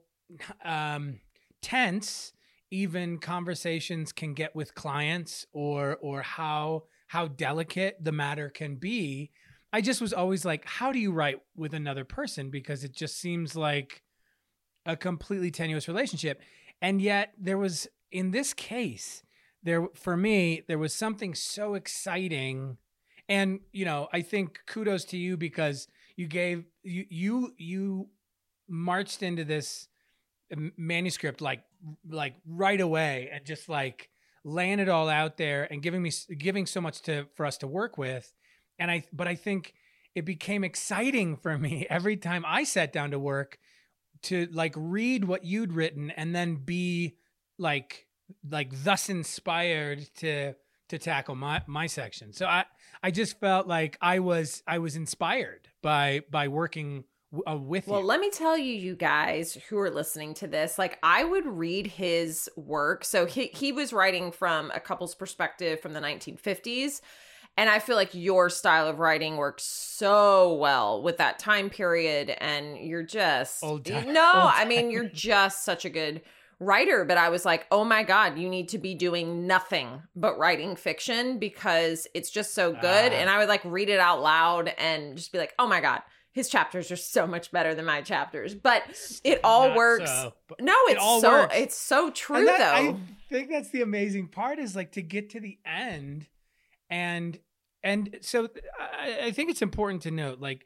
um 0.64 1.20
tense 1.66 2.32
even 2.70 3.18
conversations 3.18 4.12
can 4.12 4.36
get 4.36 4.56
with 4.56 4.76
clients 4.76 5.48
or 5.52 5.98
or 6.00 6.22
how 6.22 6.84
how 7.08 7.28
delicate 7.28 7.98
the 8.00 8.12
matter 8.12 8.50
can 8.50 8.76
be. 8.76 9.32
I 9.74 9.82
just 9.82 10.00
was 10.00 10.14
always 10.14 10.46
like 10.46 10.64
how 10.66 10.92
do 10.92 11.00
you 11.00 11.12
write 11.12 11.42
with 11.56 11.74
another 11.74 12.06
person? 12.06 12.52
Because 12.52 12.84
it 12.84 12.94
just 12.94 13.18
seems 13.18 13.56
like 13.56 14.04
a 14.86 14.96
completely 14.96 15.50
tenuous 15.50 15.88
relationship. 15.88 16.40
And 16.84 17.02
yet 17.02 17.34
there 17.36 17.58
was 17.58 17.88
in 18.12 18.30
this 18.30 18.54
case 18.54 19.24
there 19.64 19.88
for 19.96 20.16
me 20.16 20.62
there 20.68 20.78
was 20.78 20.94
something 20.94 21.34
so 21.34 21.74
exciting. 21.74 22.78
And 23.28 23.62
you 23.72 23.86
know 23.86 24.08
i 24.14 24.22
think 24.22 24.60
kudos 24.68 25.04
to 25.06 25.18
you 25.18 25.36
because 25.36 25.88
you 26.16 26.28
gave 26.28 26.66
you 26.84 27.06
you 27.10 27.54
you 27.58 28.10
marched 28.70 29.24
into 29.24 29.44
this 29.44 29.88
manuscript 30.78 31.42
like 31.42 31.64
like 32.10 32.36
right 32.48 32.82
away 32.82 33.30
and 33.32 33.46
just 33.46 33.70
like 33.70 34.10
laying 34.44 34.80
it 34.80 34.90
all 34.90 35.10
out 35.10 35.38
there 35.38 35.68
and 35.72 35.82
giving 35.82 36.02
me 36.02 36.12
giving 36.38 36.66
so 36.66 36.82
much 36.82 37.02
to 37.02 37.26
for 37.36 37.46
us 37.46 37.58
to 37.58 37.68
work 37.68 37.98
with 37.98 38.34
and 38.80 38.90
i 38.92 39.04
but 39.14 39.28
i 39.28 39.36
think 39.36 39.74
it 40.14 40.26
became 40.26 40.64
exciting 40.64 41.36
for 41.38 41.58
me 41.58 41.86
every 41.90 42.18
time 42.18 42.44
i 42.48 42.64
sat 42.64 42.92
down 42.92 43.12
to 43.12 43.20
work 43.20 43.58
to 44.24 44.48
like 44.52 44.74
read 44.76 45.26
what 45.26 45.46
you'd 45.46 45.74
written 45.74 46.10
and 46.12 46.36
then 46.36 46.56
be 46.56 47.16
like 47.58 48.08
like 48.50 48.72
thus 48.84 49.10
inspired 49.10 50.08
to 50.16 50.54
to 50.90 50.98
tackle 50.98 51.36
my 51.36 51.62
my 51.68 51.88
section. 51.88 52.34
So 52.34 52.46
I 52.46 52.66
I 53.02 53.12
just 53.12 53.40
felt 53.40 53.68
like 53.68 53.98
I 54.02 54.20
was 54.20 54.64
I 54.68 54.80
was 54.80 54.96
inspired 54.96 55.68
by 55.82 56.22
by 56.32 56.48
working 56.48 57.06
uh, 57.48 57.58
with 57.58 57.88
well, 57.88 58.02
you. 58.02 58.06
let 58.06 58.20
me 58.20 58.30
tell 58.30 58.58
you, 58.58 58.74
you 58.74 58.96
guys 58.96 59.58
who 59.70 59.78
are 59.80 59.90
listening 59.90 60.34
to 60.36 60.48
this, 60.48 60.78
like 60.78 60.98
I 61.04 61.24
would 61.24 61.46
read 61.46 61.88
his 61.88 62.50
work. 62.56 63.04
So 63.06 63.26
he 63.26 63.48
he 63.48 63.72
was 63.72 63.94
writing 63.94 64.32
from 64.32 64.72
a 64.74 64.80
couple's 64.80 65.16
perspective 65.16 65.80
from 65.80 65.94
the 65.94 66.00
1950s. 66.02 67.02
And 67.58 67.70
I 67.70 67.80
feel 67.80 67.96
like 67.96 68.14
your 68.14 68.50
style 68.50 68.88
of 68.90 69.00
writing 69.00 69.38
works 69.38 69.64
so 69.64 70.56
well 70.56 71.02
with 71.02 71.18
that 71.18 71.40
time 71.40 71.70
period. 71.70 72.30
And 72.30 72.78
you're 72.78 73.04
just 73.04 73.64
Old 73.64 73.86
time- 73.86 74.12
no, 74.12 74.32
old 74.36 74.52
I 74.54 74.66
mean 74.66 74.92
you're 74.92 75.08
just 75.08 75.64
such 75.64 75.86
a 75.86 75.90
good 75.90 76.22
writer. 76.60 77.06
But 77.06 77.18
I 77.18 77.30
was 77.30 77.46
like, 77.46 77.66
oh 77.72 77.86
my 77.86 78.04
god, 78.04 78.38
you 78.38 78.50
need 78.50 78.70
to 78.70 78.78
be 78.78 78.94
doing 78.94 79.48
nothing 79.48 80.02
but 80.16 80.38
writing 80.38 80.76
fiction 80.76 81.38
because 81.40 82.08
it's 82.14 82.30
just 82.30 82.54
so 82.54 82.74
good. 82.74 83.12
Ah. 83.12 83.16
and 83.16 83.30
I 83.30 83.38
would 83.38 83.48
like 83.50 83.62
read 83.64 83.90
it 83.90 84.00
out 84.00 84.22
loud 84.22 84.74
and 84.78 85.16
just 85.18 85.32
be 85.32 85.38
like, 85.38 85.54
oh 85.58 85.68
my 85.68 85.80
god, 85.80 86.02
his 86.36 86.50
chapters 86.50 86.92
are 86.92 86.98
so 86.98 87.26
much 87.26 87.50
better 87.50 87.74
than 87.74 87.86
my 87.86 88.02
chapters. 88.02 88.54
But 88.54 88.84
it 89.24 89.40
all 89.42 89.70
Not 89.70 89.78
works. 89.78 90.12
so, 90.12 90.34
No, 90.60 90.74
It 90.90 90.92
it's 90.92 91.02
all 91.02 91.22
so 91.22 91.32
works. 91.32 91.56
it's 91.58 91.78
so 91.78 92.12
true 92.12 92.44
that- 92.46 92.58
though. 92.60 93.00
I 93.00 93.34
think 93.34 93.50
that's 93.50 93.70
the 93.70 93.82
amazing 93.82 94.28
part 94.28 94.60
is 94.60 94.76
like 94.76 94.92
to 94.92 95.02
get 95.02 95.30
to 95.32 95.40
the 95.40 95.58
end, 95.66 96.28
and 96.90 97.40
and 97.84 98.18
so 98.22 98.50
I, 98.80 99.20
I 99.28 99.32
think 99.32 99.50
it's 99.50 99.62
important 99.62 100.04
to 100.04 100.12
note 100.12 100.40
like, 100.42 100.66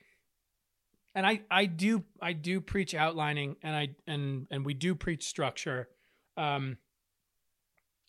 and 1.16 1.26
I 1.26 1.42
I 1.52 1.66
do 1.68 2.04
I 2.20 2.34
do 2.34 2.60
preach 2.62 2.96
outlining, 2.96 3.56
and 3.62 3.76
I 3.76 3.90
and 4.08 4.48
and 4.50 4.66
we 4.66 4.74
do 4.74 4.96
preach 4.96 5.26
structure, 5.28 5.88
um, 6.36 6.78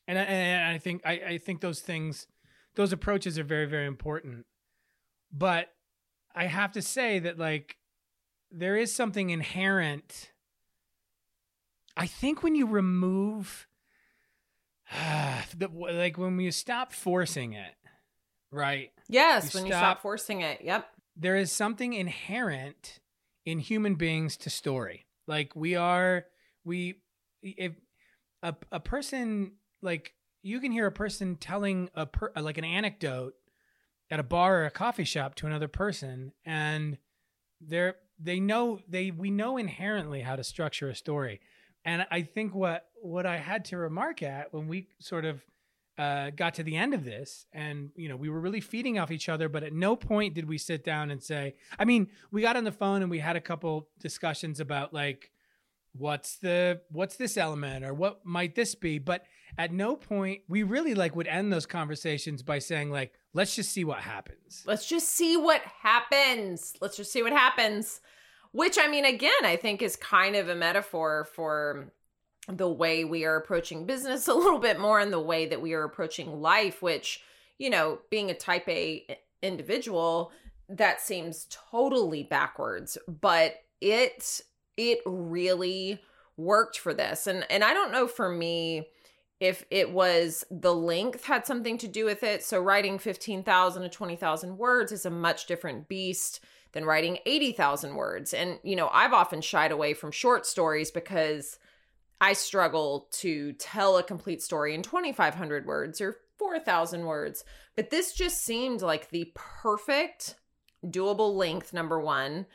and 0.09 0.19
I, 0.19 0.23
and 0.23 0.75
I 0.75 0.79
think 0.79 1.03
I 1.05 1.13
I 1.13 1.39
think 1.39 1.61
those 1.61 1.81
things, 1.81 2.27
those 2.75 2.93
approaches 2.93 3.39
are 3.39 3.45
very 3.45 3.67
very 3.67 3.87
important, 3.87 4.47
but 5.33 5.69
I 6.35 6.47
have 6.47 6.73
to 6.73 6.83
say 6.83 7.19
that 7.21 7.39
like 7.39 7.77
there 8.51 8.77
is 8.77 8.93
something 8.95 9.31
inherent. 9.31 10.33
I 11.97 12.07
think 12.07 12.43
when 12.43 12.55
you 12.55 12.67
remove 12.67 13.67
the, 15.57 15.69
like 15.69 16.19
when 16.19 16.39
you 16.41 16.53
stop 16.53 16.93
forcing 16.93 17.53
it, 17.53 17.75
right? 18.51 18.91
yes, 19.09 19.55
you 19.55 19.59
when 19.59 19.67
you 19.67 19.73
stop- 19.73 19.97
stop 19.97 20.03
forcing 20.03 20.41
it. 20.43 20.61
Yep. 20.63 20.87
There 21.17 21.37
is 21.37 21.53
something 21.53 21.93
inherent 21.93 23.01
in 23.45 23.59
human 23.59 23.95
beings 23.97 24.37
to 24.39 24.51
story. 24.51 25.07
Like 25.27 25.55
we 25.55 25.77
are, 25.77 26.25
we, 26.65 27.01
if 27.43 27.73
a, 28.43 28.55
a 28.73 28.81
person, 28.81 29.53
like 29.83 30.15
you 30.43 30.61
can 30.61 30.73
hear 30.73 30.87
a 30.87 30.93
person 30.93 31.37
telling 31.37 31.91
a 31.95 32.07
per, 32.07 32.33
like 32.41 32.59
an 32.59 32.65
anecdote 32.65 33.35
at 34.11 34.21
a 34.21 34.25
bar 34.25 34.63
or 34.63 34.67
a 34.67 34.71
coffee 34.71 35.05
shop 35.05 35.35
to 35.37 35.47
another 35.47 35.69
person 35.69 36.33
and 36.45 36.99
they're, 37.61 37.97
they 38.19 38.41
know, 38.41 38.81
they, 38.89 39.11
we 39.11 39.31
know 39.31 39.57
inherently 39.57 40.21
how 40.21 40.37
to 40.37 40.45
structure 40.45 40.89
a 40.89 40.95
story. 40.95 41.41
And 41.85 42.07
I 42.11 42.23
think 42.23 42.55
what, 42.55 42.87
what 43.01 43.27
I 43.27 43.39
had 43.39 43.65
to 43.67 43.77
remark 43.77 44.23
at 44.23 44.53
when 44.53 44.69
we 44.69 44.89
sort 44.99 45.25
of 45.25 45.43
uh, 46.01 46.31
got 46.31 46.55
to 46.55 46.63
the 46.63 46.77
end 46.77 46.95
of 46.95 47.05
this 47.05 47.45
and 47.53 47.91
you 47.95 48.09
know 48.09 48.17
we 48.17 48.31
were 48.31 48.41
really 48.41 48.63
feeding 48.63 48.99
off 48.99 49.11
each 49.11 49.29
other 49.29 49.51
but 49.51 49.63
at 49.63 49.75
no 49.75 49.95
point 49.95 50.33
did 50.33 50.49
we 50.49 50.57
sit 50.57 50.83
down 50.83 51.11
and 51.11 51.23
say 51.23 51.55
i 51.79 51.85
mean 51.85 52.09
we 52.31 52.41
got 52.41 52.57
on 52.57 52.65
the 52.65 52.73
phone 52.73 53.03
and 53.03 53.11
we 53.11 53.19
had 53.19 53.37
a 53.37 53.41
couple 53.41 53.87
discussions 53.99 54.61
about 54.61 54.95
like 54.95 55.31
what's 55.93 56.37
the 56.37 56.81
what's 56.91 57.17
this 57.17 57.37
element 57.37 57.85
or 57.85 57.93
what 57.93 58.25
might 58.25 58.55
this 58.55 58.75
be 58.75 58.99
but 58.99 59.25
at 59.59 59.73
no 59.73 59.97
point 59.97 60.43
we 60.49 60.63
really 60.63 60.95
like 60.95 61.15
would 61.15 61.27
end 61.27 61.53
those 61.53 61.67
conversations 61.67 62.43
by 62.43 62.59
saying 62.59 62.91
like 62.91 63.13
let's 63.35 63.55
just 63.55 63.73
see 63.73 63.85
what 63.85 64.01
happens 64.01 64.41
Let's 64.67 64.87
just 64.87 65.09
see 65.09 65.37
what 65.37 65.63
happens. 65.83 66.75
Let's 66.81 66.97
just 66.97 67.13
see 67.13 67.23
what 67.23 67.33
happens. 67.33 68.01
Which 68.53 68.79
I 68.81 68.89
mean, 68.89 69.05
again, 69.05 69.31
I 69.45 69.57
think 69.57 69.81
is 69.81 69.97
kind 69.97 70.35
of 70.35 70.49
a 70.49 70.55
metaphor 70.55 71.29
for 71.33 71.93
the 72.49 72.69
way 72.69 73.05
we 73.05 73.25
are 73.25 73.37
approaching 73.37 73.87
business 73.87 74.27
a 74.29 74.35
little 74.35 74.59
bit 74.59 74.81
more 74.81 74.99
and 74.99 75.13
the 75.13 75.21
way 75.21 75.47
that 75.47 75.63
we 75.63 75.73
are 75.73 75.85
approaching 75.85 76.41
life, 76.41 76.83
which, 76.83 77.23
you 77.59 77.71
know, 77.71 78.01
being 78.11 78.31
a 78.31 78.35
type 78.35 78.69
A 78.69 79.07
individual, 79.43 80.33
that 80.69 81.01
seems 81.01 81.47
totally 81.71 82.23
backwards. 82.25 82.99
But 83.07 83.55
it 83.81 84.41
it 84.77 84.99
really 85.07 86.01
worked 86.37 86.79
for 86.79 86.93
this. 86.93 87.27
And 87.27 87.47
and 87.51 87.63
I 87.63 87.73
don't 87.73 87.93
know 87.93 88.09
for 88.09 88.29
me 88.29 88.89
if 89.41 89.65
it 89.71 89.91
was 89.91 90.45
the 90.51 90.75
length 90.75 91.25
had 91.25 91.47
something 91.47 91.79
to 91.79 91.89
do 91.89 92.05
with 92.05 92.23
it. 92.23 92.45
So 92.45 92.61
writing 92.61 92.99
15,000 92.99 93.83
to 93.83 93.89
20,000 93.89 94.59
words 94.59 94.93
is 94.93 95.07
a 95.07 95.11
much 95.11 95.47
different 95.47 95.89
beast 95.89 96.41
than 96.73 96.85
writing 96.85 97.19
80,000 97.27 97.97
words. 97.97 98.35
And, 98.35 98.59
you 98.63 98.77
know, 98.77 98.91
I've 98.93 99.15
often 99.15 99.41
shied 99.41 99.73
away 99.73 99.95
from 99.95 100.13
short 100.13 100.47
stories 100.47 100.91
because 100.91 101.59
I 102.21 102.35
struggle 102.35 103.09
to 103.13 103.55
tell 103.55 103.97
a 103.97 104.03
complete 104.03 104.43
story 104.43 104.75
in 104.75 104.83
2,500 104.83 105.67
words 105.67 106.01
or 106.01 106.19
4,000 106.39 107.07
words. 107.07 107.45
But 107.77 107.91
this 107.91 108.13
just 108.13 108.43
seemed 108.43 108.83
like 108.83 109.09
the 109.09 109.33
perfect 109.35 110.37
doable 110.85 111.35
length, 111.35 111.73
number 111.73 111.99
one. 111.99 112.47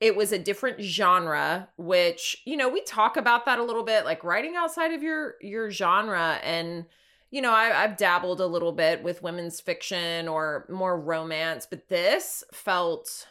It 0.00 0.14
was 0.14 0.30
a 0.30 0.38
different 0.38 0.80
genre, 0.80 1.68
which, 1.76 2.40
you 2.44 2.56
know, 2.56 2.68
we 2.68 2.82
talk 2.82 3.16
about 3.16 3.44
that 3.46 3.58
a 3.58 3.64
little 3.64 3.82
bit, 3.82 4.04
like 4.04 4.22
writing 4.22 4.54
outside 4.56 4.92
of 4.92 5.02
your 5.02 5.34
your 5.40 5.70
genre. 5.70 6.38
And, 6.44 6.86
you 7.30 7.42
know, 7.42 7.52
I, 7.52 7.82
I've 7.82 7.96
dabbled 7.96 8.40
a 8.40 8.46
little 8.46 8.72
bit 8.72 9.02
with 9.02 9.22
women's 9.22 9.60
fiction 9.60 10.28
or 10.28 10.66
more 10.70 10.98
romance, 10.98 11.66
but 11.68 11.88
this 11.88 12.44
felt 12.52 13.26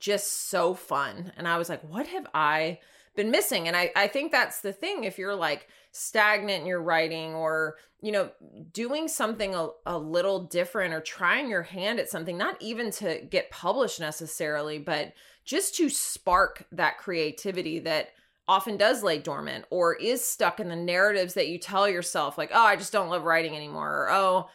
just 0.00 0.48
so 0.50 0.74
fun. 0.74 1.32
And 1.36 1.46
I 1.46 1.58
was 1.58 1.68
like, 1.68 1.82
what 1.88 2.08
have 2.08 2.26
I 2.34 2.80
been 3.14 3.30
missing? 3.30 3.68
And 3.68 3.76
I, 3.76 3.92
I 3.94 4.08
think 4.08 4.32
that's 4.32 4.62
the 4.62 4.72
thing. 4.72 5.04
If 5.04 5.16
you're 5.16 5.36
like 5.36 5.68
stagnant 5.92 6.62
in 6.62 6.66
your 6.66 6.82
writing 6.82 7.34
or, 7.34 7.76
you 8.00 8.10
know, 8.10 8.30
doing 8.72 9.06
something 9.06 9.54
a, 9.54 9.68
a 9.86 9.96
little 9.96 10.40
different 10.44 10.92
or 10.92 11.00
trying 11.00 11.48
your 11.48 11.62
hand 11.62 12.00
at 12.00 12.10
something, 12.10 12.36
not 12.36 12.60
even 12.60 12.90
to 12.90 13.20
get 13.30 13.50
published 13.50 14.00
necessarily, 14.00 14.80
but 14.80 15.12
just 15.44 15.76
to 15.76 15.88
spark 15.88 16.64
that 16.72 16.98
creativity 16.98 17.78
that 17.80 18.10
often 18.48 18.76
does 18.76 19.02
lay 19.02 19.18
dormant 19.18 19.64
or 19.70 19.94
is 19.94 20.24
stuck 20.24 20.60
in 20.60 20.68
the 20.68 20.76
narratives 20.76 21.34
that 21.34 21.48
you 21.48 21.58
tell 21.58 21.88
yourself, 21.88 22.36
like, 22.36 22.50
oh, 22.52 22.64
I 22.64 22.76
just 22.76 22.92
don't 22.92 23.08
love 23.08 23.24
writing 23.24 23.56
anymore. 23.56 23.88
Or, 23.88 24.10
oh, 24.10 24.50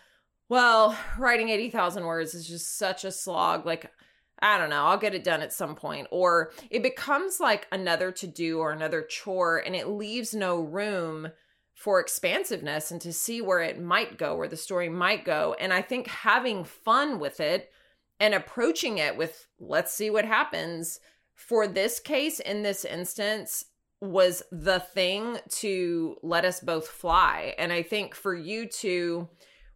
well, 0.50 0.98
writing 1.18 1.50
80,000 1.50 2.06
words 2.06 2.34
is 2.34 2.48
just 2.48 2.78
such 2.78 3.04
a 3.04 3.12
slog. 3.12 3.66
Like, 3.66 3.92
I 4.40 4.58
don't 4.58 4.70
know, 4.70 4.86
I'll 4.86 4.98
get 4.98 5.16
it 5.16 5.24
done 5.24 5.42
at 5.42 5.54
some 5.54 5.76
point. 5.76 6.08
Or 6.12 6.52
it 6.70 6.84
becomes 6.84 7.40
like 7.40 7.68
another 7.72 8.12
to 8.14 8.28
do 8.28 8.60
or 8.60 8.72
another 8.72 9.02
chore, 9.02 9.58
and 9.58 9.76
it 9.76 9.88
leaves 9.88 10.34
no 10.34 10.60
room 10.62 11.30
for 11.74 12.00
expansiveness 12.00 12.92
and 12.92 13.00
to 13.02 13.14
see 13.14 13.42
where 13.42 13.60
it 13.60 13.80
might 13.80 14.18
go, 14.18 14.36
where 14.36 14.48
the 14.48 14.58
story 14.58 14.90
might 14.90 15.26
go. 15.26 15.56
And 15.60 15.72
I 15.72 15.82
think 15.82 16.08
having 16.08 16.64
fun 16.64 17.20
with 17.20 17.40
it 17.40 17.72
and 18.20 18.34
approaching 18.34 18.98
it 18.98 19.18
with, 19.18 19.48
let's 19.60 19.94
see 19.94 20.10
what 20.10 20.26
happens 20.26 21.00
for 21.36 21.68
this 21.68 22.00
case 22.00 22.40
in 22.40 22.64
this 22.64 22.84
instance 22.84 23.66
was 24.02 24.44
the 24.52 24.80
thing 24.80 25.38
to 25.50 26.18
let 26.22 26.46
us 26.46 26.60
both 26.60 26.88
fly. 26.88 27.56
And 27.58 27.72
I 27.72 27.84
think 27.84 28.16
for 28.16 28.36
you 28.36 28.68
to 28.68 29.28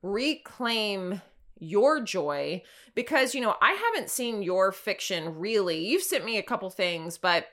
reclaim 0.01 1.21
your 1.59 2.01
joy 2.01 2.63
because 2.95 3.35
you 3.35 3.41
know 3.41 3.55
I 3.61 3.73
haven't 3.73 4.09
seen 4.09 4.41
your 4.41 4.71
fiction 4.71 5.37
really. 5.37 5.85
You've 5.87 6.01
sent 6.01 6.25
me 6.25 6.37
a 6.37 6.43
couple 6.43 6.69
things, 6.71 7.17
but 7.17 7.47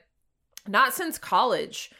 not 0.67 0.93
since 0.93 1.17
college. 1.17 1.91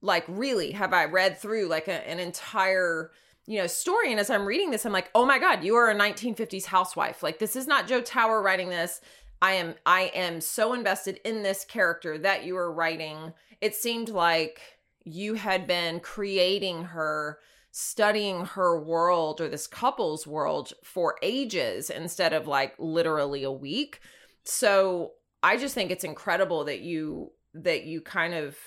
Like 0.00 0.24
really 0.28 0.70
have 0.72 0.92
I 0.92 1.06
read 1.06 1.38
through 1.38 1.66
like 1.66 1.88
a, 1.88 2.08
an 2.08 2.20
entire 2.20 3.10
you 3.48 3.58
know 3.58 3.66
story 3.66 4.10
and 4.10 4.20
as 4.20 4.28
I'm 4.28 4.44
reading 4.44 4.70
this 4.70 4.84
I'm 4.84 4.92
like, 4.92 5.10
"Oh 5.14 5.24
my 5.24 5.38
god, 5.38 5.64
you 5.64 5.74
are 5.76 5.90
a 5.90 5.94
1950s 5.94 6.66
housewife. 6.66 7.22
Like 7.22 7.38
this 7.38 7.56
is 7.56 7.66
not 7.66 7.88
Joe 7.88 8.02
Tower 8.02 8.42
writing 8.42 8.68
this. 8.68 9.00
I 9.40 9.52
am 9.52 9.74
I 9.86 10.12
am 10.14 10.40
so 10.40 10.74
invested 10.74 11.18
in 11.24 11.42
this 11.42 11.64
character 11.64 12.18
that 12.18 12.44
you 12.44 12.56
are 12.56 12.72
writing. 12.72 13.32
It 13.60 13.74
seemed 13.74 14.10
like 14.10 14.60
you 15.04 15.34
had 15.34 15.66
been 15.66 16.00
creating 16.00 16.84
her 16.84 17.38
studying 17.70 18.44
her 18.44 18.78
world 18.82 19.40
or 19.40 19.48
this 19.48 19.66
couple's 19.66 20.26
world 20.26 20.72
for 20.82 21.16
ages 21.22 21.90
instead 21.90 22.32
of 22.32 22.46
like 22.46 22.74
literally 22.78 23.44
a 23.44 23.52
week. 23.52 24.00
So 24.44 25.12
I 25.42 25.56
just 25.56 25.74
think 25.74 25.90
it's 25.90 26.04
incredible 26.04 26.64
that 26.64 26.80
you 26.80 27.32
that 27.54 27.84
you 27.84 28.02
kind 28.02 28.34
of 28.34 28.58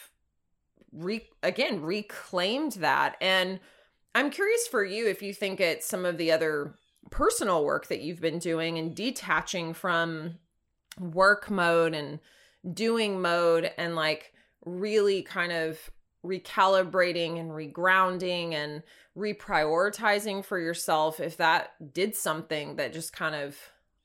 re 0.91 1.27
again 1.43 1.81
reclaimed 1.81 2.73
that 2.73 3.15
and 3.21 3.59
I'm 4.13 4.29
curious 4.29 4.67
for 4.67 4.83
you 4.83 5.07
if 5.07 5.21
you 5.21 5.33
think 5.33 5.59
it's 5.59 5.85
some 5.85 6.05
of 6.05 6.17
the 6.17 6.31
other 6.31 6.75
personal 7.09 7.63
work 7.63 7.87
that 7.87 8.01
you've 8.01 8.21
been 8.21 8.39
doing 8.39 8.77
and 8.77 8.95
detaching 8.95 9.73
from 9.73 10.37
work 10.99 11.49
mode 11.49 11.93
and 11.93 12.19
doing 12.73 13.21
mode 13.21 13.71
and 13.77 13.95
like 13.95 14.33
really 14.65 15.23
kind 15.23 15.51
of 15.51 15.79
recalibrating 16.25 17.39
and 17.39 17.51
regrounding 17.51 18.53
and 18.53 18.83
reprioritizing 19.17 20.45
for 20.45 20.59
yourself 20.59 21.19
if 21.19 21.37
that 21.37 21.71
did 21.93 22.15
something 22.15 22.75
that 22.75 22.93
just 22.93 23.11
kind 23.13 23.35
of 23.35 23.57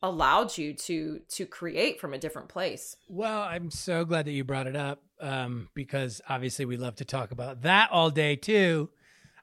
allowed 0.02 0.56
you 0.56 0.72
to 0.72 1.20
to 1.28 1.44
create 1.44 2.00
from 2.00 2.14
a 2.14 2.18
different 2.18 2.48
place? 2.48 2.96
Well 3.08 3.42
i'm 3.42 3.70
so 3.70 4.04
glad 4.04 4.26
that 4.26 4.32
you 4.32 4.44
brought 4.44 4.66
it 4.66 4.76
up 4.76 5.02
um, 5.20 5.68
because 5.75 6.20
obviously 6.28 6.64
we 6.64 6.76
love 6.76 6.96
to 6.96 7.04
talk 7.04 7.30
about 7.30 7.62
that 7.62 7.90
all 7.90 8.10
day 8.10 8.36
too 8.36 8.90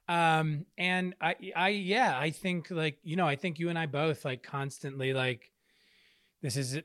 um, 0.08 0.66
and 0.78 1.16
i 1.22 1.36
i 1.56 1.70
yeah 1.70 2.18
i 2.18 2.30
think 2.30 2.70
like 2.70 2.98
you 3.04 3.16
know 3.16 3.28
i 3.28 3.36
think 3.36 3.60
you 3.60 3.70
and 3.70 3.80
i 3.80 3.86
both 3.86 4.26
like 4.26 4.44
constantly 4.44 5.14
like 5.14 5.52
this 6.42 6.58
is 6.58 6.80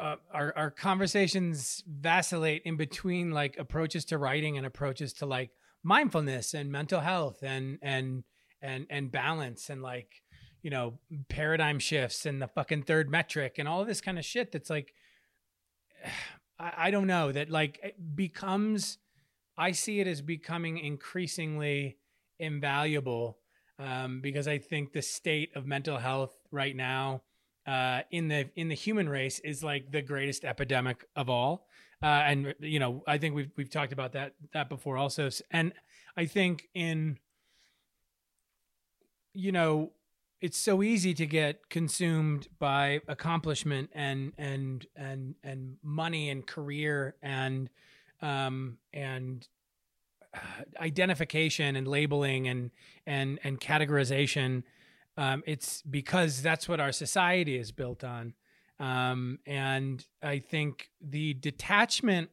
uh, 0.00 0.16
our 0.32 0.52
our 0.56 0.70
conversations 0.70 1.82
vacillate 1.86 2.62
in 2.64 2.76
between 2.76 3.30
like 3.30 3.56
approaches 3.58 4.04
to 4.04 4.18
writing 4.18 4.56
and 4.56 4.66
approaches 4.66 5.12
to 5.12 5.26
like 5.26 5.50
mindfulness 5.82 6.54
and 6.54 6.70
mental 6.70 7.00
health 7.00 7.42
and 7.42 7.78
and 7.82 8.24
and 8.60 8.86
and 8.90 9.12
balance 9.12 9.70
and 9.70 9.82
like 9.82 10.22
you 10.62 10.70
know 10.70 10.98
paradigm 11.28 11.78
shifts 11.78 12.26
and 12.26 12.42
the 12.42 12.48
fucking 12.48 12.82
third 12.82 13.08
metric 13.08 13.54
and 13.58 13.68
all 13.68 13.84
this 13.84 14.00
kind 14.00 14.18
of 14.18 14.24
shit 14.24 14.50
that's 14.50 14.70
like 14.70 14.92
I, 16.58 16.72
I 16.76 16.90
don't 16.90 17.06
know 17.06 17.30
that 17.30 17.50
like 17.50 17.94
becomes 18.14 18.98
I 19.56 19.72
see 19.72 20.00
it 20.00 20.06
as 20.06 20.20
becoming 20.20 20.78
increasingly 20.78 21.98
invaluable 22.38 23.38
um, 23.78 24.20
because 24.20 24.48
I 24.48 24.58
think 24.58 24.92
the 24.92 25.02
state 25.02 25.50
of 25.54 25.66
mental 25.66 25.98
health 25.98 26.34
right 26.50 26.74
now 26.74 27.22
uh, 27.66 28.02
in 28.10 28.28
the 28.28 28.48
in 28.56 28.68
the 28.68 28.74
human 28.74 29.08
race 29.08 29.40
is 29.40 29.62
like 29.62 29.90
the 29.90 30.02
greatest 30.02 30.44
epidemic 30.44 31.04
of 31.16 31.28
all. 31.28 31.66
Uh, 32.02 32.06
and 32.06 32.54
you 32.60 32.78
know, 32.78 33.02
I 33.06 33.18
think 33.18 33.34
we've 33.34 33.50
we've 33.56 33.70
talked 33.70 33.92
about 33.92 34.12
that 34.12 34.34
that 34.52 34.68
before 34.68 34.96
also. 34.96 35.28
And 35.50 35.72
I 36.16 36.26
think 36.26 36.68
in 36.74 37.18
you 39.34 39.52
know, 39.52 39.92
it's 40.40 40.58
so 40.58 40.82
easy 40.82 41.12
to 41.14 41.26
get 41.26 41.68
consumed 41.68 42.48
by 42.58 43.00
accomplishment 43.08 43.90
and 43.94 44.32
and 44.38 44.86
and 44.94 45.34
and 45.42 45.76
money 45.82 46.30
and 46.30 46.46
career 46.46 47.16
and 47.22 47.68
um 48.22 48.78
and 48.92 49.46
identification 50.80 51.76
and 51.76 51.86
labeling 51.86 52.48
and 52.48 52.70
and 53.06 53.38
and 53.44 53.60
categorization 53.60 54.62
um, 55.16 55.42
it's 55.46 55.82
because 55.82 56.42
that's 56.42 56.68
what 56.68 56.80
our 56.80 56.92
society 56.92 57.56
is 57.56 57.72
built 57.72 58.04
on. 58.04 58.34
Um, 58.78 59.38
and 59.46 60.04
I 60.22 60.38
think 60.38 60.90
the 61.00 61.34
detachment 61.34 62.30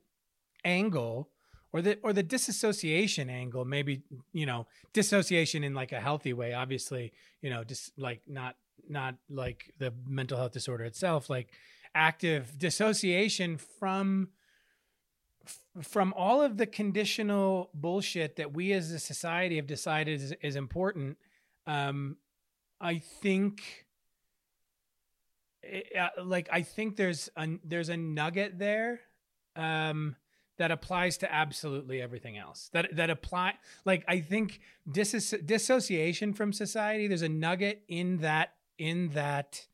angle 0.65 1.29
or 1.72 1.81
the 1.81 1.98
or 2.03 2.12
the 2.12 2.24
disassociation 2.24 3.29
angle, 3.29 3.63
maybe, 3.63 4.03
you 4.33 4.45
know, 4.45 4.67
dissociation 4.91 5.63
in 5.63 5.74
like 5.74 5.93
a 5.93 6.01
healthy 6.01 6.33
way, 6.33 6.53
obviously, 6.53 7.13
you 7.41 7.50
know, 7.50 7.63
just 7.63 7.98
like 7.98 8.22
not 8.27 8.57
not 8.89 9.15
like 9.29 9.74
the 9.79 9.93
mental 10.05 10.38
health 10.38 10.51
disorder 10.51 10.83
itself, 10.83 11.29
like 11.29 11.53
active 11.95 12.57
dissociation 12.57 13.57
from 13.57 14.27
from 15.81 16.13
all 16.15 16.41
of 16.41 16.57
the 16.57 16.65
conditional 16.65 17.69
bullshit 17.73 18.38
that 18.38 18.53
we 18.53 18.71
as 18.73 18.91
a 18.91 19.00
society 19.00 19.57
have 19.57 19.67
decided 19.67 20.21
is, 20.21 20.33
is 20.41 20.55
important 20.55 21.17
um, 21.65 22.17
I 22.81 23.00
think 23.00 23.85
it, 25.62 25.88
uh, 25.97 26.23
like 26.23 26.50
I 26.51 26.62
think 26.62 26.97
there's 26.97 27.29
a 27.38 27.47
there's 27.63 27.89
a 27.89 27.97
nugget 27.97 28.59
there 28.59 29.00
um 29.55 30.15
that 30.57 30.69
applies 30.69 31.17
to 31.17 31.33
absolutely 31.33 32.00
everything 32.01 32.38
else. 32.38 32.69
That 32.73 32.95
that 32.95 33.09
apply 33.09 33.53
like 33.85 34.03
I 34.07 34.19
think 34.19 34.59
dis- 34.91 35.33
dissociation 35.45 36.33
from 36.33 36.51
society 36.53 37.07
there's 37.07 37.21
a 37.21 37.29
nugget 37.29 37.83
in 37.88 38.17
that 38.17 38.53
in 38.77 39.09
that 39.09 39.67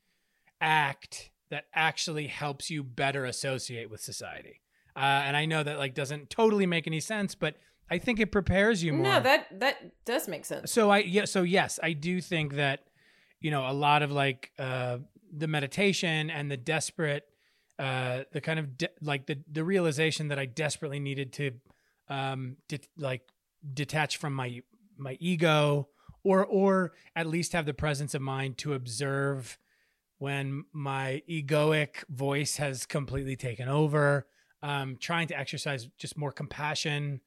act 0.62 1.32
that 1.50 1.66
actually 1.74 2.28
helps 2.28 2.70
you 2.70 2.84
better 2.84 3.26
associate 3.26 3.90
with 3.90 4.02
society. 4.02 4.62
Uh, 4.96 5.00
and 5.00 5.38
I 5.38 5.46
know 5.46 5.64
that 5.64 5.78
like 5.78 5.94
doesn't 5.94 6.30
totally 6.30 6.66
make 6.66 6.88
any 6.88 7.00
sense, 7.00 7.36
but 7.36 7.56
I 7.90 7.98
think 7.98 8.20
it 8.20 8.32
prepares 8.32 8.84
you 8.84 8.94
more. 8.94 9.04
No, 9.04 9.20
that 9.20 9.60
that 9.60 10.06
does 10.06 10.28
make 10.28 10.46
sense. 10.46 10.72
So 10.72 10.90
I 10.90 11.00
yeah, 11.00 11.26
so 11.26 11.44
yes, 11.44 11.80
I 11.82 11.94
do 11.94 12.22
think 12.22 12.56
that 12.56 12.86
you 13.40 13.52
know 13.52 13.70
a 13.70 13.74
lot 13.74 14.02
of 14.04 14.12
like 14.12 14.52
uh 14.60 14.98
the 15.32 15.48
meditation 15.48 16.30
and 16.30 16.50
the 16.50 16.58
desperate 16.58 17.26
uh 17.78 18.24
the 18.32 18.42
kind 18.42 18.60
of 18.60 18.78
de- 18.78 18.90
like 19.02 19.26
the 19.26 19.40
the 19.52 19.64
realization 19.64 20.28
that 20.30 20.40
I 20.40 20.46
desperately 20.46 21.00
needed 21.00 21.34
to 21.34 21.52
um 22.10 22.58
de- 22.68 22.80
like 22.98 23.22
detach 23.74 24.18
from 24.18 24.34
my 24.34 24.62
my 24.98 25.18
ego 25.20 25.88
or 26.24 26.46
or 26.46 26.94
at 27.16 27.28
least 27.28 27.54
have 27.54 27.66
the 27.66 27.74
presence 27.74 28.14
of 28.14 28.22
mind 28.22 28.58
to 28.60 28.74
observe 28.74 29.58
when 30.18 30.66
my 30.74 31.24
egoic 31.30 32.04
voice 32.10 32.58
has 32.58 32.86
completely 32.86 33.36
taken 33.36 33.70
over 33.70 34.28
um 34.62 34.98
trying 35.00 35.28
to 35.28 35.38
exercise 35.38 35.88
just 35.98 36.18
more 36.18 36.32
compassion 36.32 37.22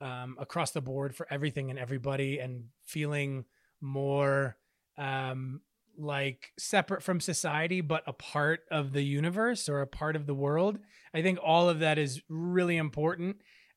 um 0.00 0.36
across 0.40 0.70
the 0.70 0.80
board 0.80 1.14
for 1.14 1.26
everything 1.30 1.70
and 1.70 1.78
everybody 1.78 2.38
and 2.38 2.64
feeling 2.84 3.44
more 3.80 4.56
um, 4.98 5.60
like 5.98 6.52
separate 6.58 7.02
from 7.02 7.20
society, 7.20 7.80
but 7.80 8.02
a 8.06 8.12
part 8.12 8.60
of 8.70 8.92
the 8.92 9.02
universe 9.02 9.68
or 9.68 9.80
a 9.80 9.86
part 9.86 10.16
of 10.16 10.26
the 10.26 10.34
world. 10.34 10.78
I 11.14 11.22
think 11.22 11.38
all 11.42 11.68
of 11.68 11.80
that 11.80 11.98
is 11.98 12.22
really 12.28 12.76
important 12.76 13.36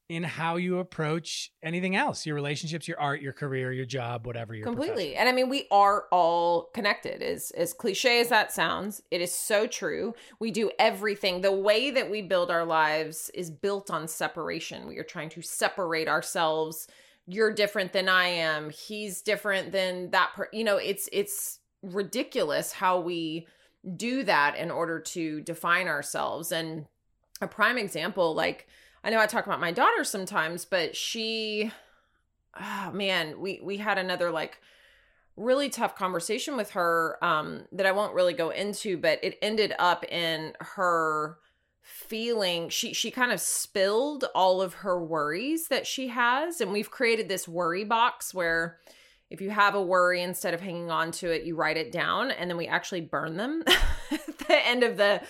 in 0.10 0.24
how 0.24 0.58
you 0.58 0.80
approach 0.80 1.52
anything 1.63 1.96
else 1.96 2.26
your 2.26 2.36
relationships 2.36 2.88
your 2.88 3.00
art 3.00 3.22
your 3.22 3.34
career 3.34 3.72
your 3.72 3.86
job 3.86 4.28
whatever 4.28 4.54
your 4.54 4.66
completely 4.66 5.16
and 5.16 5.30
i 5.30 5.32
mean 5.32 5.50
we 5.50 5.66
are 5.72 6.06
all 6.12 6.70
connected 6.74 7.22
as 7.22 7.52
as 7.52 7.74
cliche 7.74 8.20
as 8.20 8.30
that 8.30 8.52
sounds 8.52 9.02
it 9.12 9.22
is 9.22 9.34
so 9.34 9.66
true 9.66 10.13
we 10.39 10.52
do 10.52 10.70
everything 10.78 11.42
the 11.42 11.52
way 11.52 11.89
that 11.89 12.10
we 12.12 12.22
build 12.22 12.52
our 12.52 12.66
lives 12.66 13.32
is 13.34 13.50
built 13.50 13.89
on 13.89 14.08
separation 14.08 14.88
we 14.88 14.98
are 14.98 15.04
trying 15.04 15.30
to 15.30 15.42
separate 15.42 16.08
ourselves 16.08 16.88
you're 17.28 17.54
different 17.54 17.94
than 17.94 18.10
I 18.10 18.28
am. 18.28 18.70
He's 18.70 19.22
different 19.22 19.72
than 19.72 20.12
that. 20.12 20.32
Per-. 20.36 20.50
You 20.52 20.63
know, 20.63 20.78
it's 20.78 21.08
it's 21.12 21.60
ridiculous 21.82 22.72
how 22.72 23.00
we 23.00 23.48
do 23.96 24.24
that 24.24 24.56
in 24.58 24.72
order 24.72 25.00
to 25.00 25.42
define 25.42 25.88
ourselves. 25.88 26.52
And 26.52 26.86
a 27.42 27.48
prime 27.48 27.78
example, 27.78 28.34
like 28.34 28.68
I 29.04 29.10
know 29.10 29.20
I 29.20 29.26
talk 29.26 29.46
about 29.46 29.60
my 29.60 29.72
daughter 29.72 30.04
sometimes, 30.04 30.66
but 30.66 30.96
she, 30.96 31.72
oh 32.60 32.92
man, 32.94 33.39
we 33.39 33.60
we 33.63 33.78
had 33.78 33.98
another 33.98 34.32
like 34.32 34.60
really 35.36 35.70
tough 35.70 35.96
conversation 35.96 36.56
with 36.56 36.72
her 36.72 37.18
um 37.24 37.66
that 37.72 37.86
I 37.86 37.92
won't 37.92 38.13
really 38.13 38.34
go 38.34 38.50
into, 38.50 38.98
but 38.98 39.20
it 39.24 39.38
ended 39.42 39.74
up 39.78 40.04
in 40.06 40.54
her 40.60 41.38
feeling 41.82 42.70
she 42.70 42.94
she 42.94 43.12
kind 43.12 43.34
of 43.34 43.42
spilled 43.42 44.24
all 44.34 44.62
of 44.62 44.74
her 44.76 45.04
worries 45.04 45.68
that 45.68 45.86
she 45.86 46.08
has 46.08 46.62
and 46.62 46.72
we've 46.72 46.89
created 46.89 47.28
this 47.28 47.46
worry 47.46 47.84
box 47.84 48.34
where 48.34 48.78
if 49.30 49.42
you 49.42 49.50
have 49.50 49.76
a 49.76 49.82
worry 49.82 50.22
instead 50.22 50.54
of 50.54 50.62
hanging 50.62 50.92
on 50.92 51.12
to 51.12 51.32
it 51.32 51.44
you 51.44 51.56
write 51.56 51.78
it 51.78 51.92
down 51.92 52.32
and 52.32 52.50
then 52.50 52.58
we 52.58 52.68
actually 52.68 53.02
burn 53.02 53.38
them 53.38 53.64
at 54.12 54.38
the 54.48 54.68
end 54.68 54.84
of 54.84 54.98
the 54.98 55.22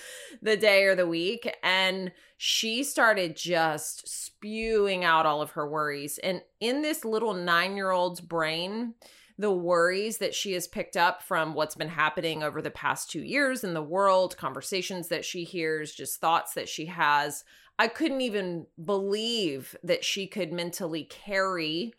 the 0.41 0.57
day 0.57 0.83
or 0.83 0.95
the 0.95 1.07
week 1.07 1.51
and 1.63 2.11
she 2.37 2.83
started 2.83 3.35
just 3.35 4.07
spewing 4.07 5.03
out 5.03 5.25
all 5.25 5.41
of 5.41 5.51
her 5.51 5.69
worries 5.69 6.17
and 6.19 6.41
in 6.59 6.81
this 6.81 7.05
little 7.05 7.33
9-year-old's 7.33 8.21
brain 8.21 8.93
the 9.37 9.51
worries 9.51 10.19
that 10.19 10.35
she 10.35 10.53
has 10.53 10.67
picked 10.67 10.95
up 10.95 11.23
from 11.23 11.53
what's 11.53 11.75
been 11.75 11.89
happening 11.89 12.43
over 12.43 12.61
the 12.61 12.69
past 12.69 13.09
two 13.09 13.23
years 13.23 13.63
in 13.63 13.73
the 13.73 13.81
world, 13.81 14.37
conversations 14.37 15.07
that 15.07 15.25
she 15.25 15.43
hears, 15.43 15.93
just 15.93 16.19
thoughts 16.19 16.53
that 16.53 16.69
she 16.69 16.85
has. 16.85 17.43
I 17.79 17.87
couldn't 17.87 18.21
even 18.21 18.67
believe 18.83 19.75
that 19.83 20.05
she 20.05 20.27
could 20.27 20.53
mentally 20.53 21.05
carry 21.05 21.93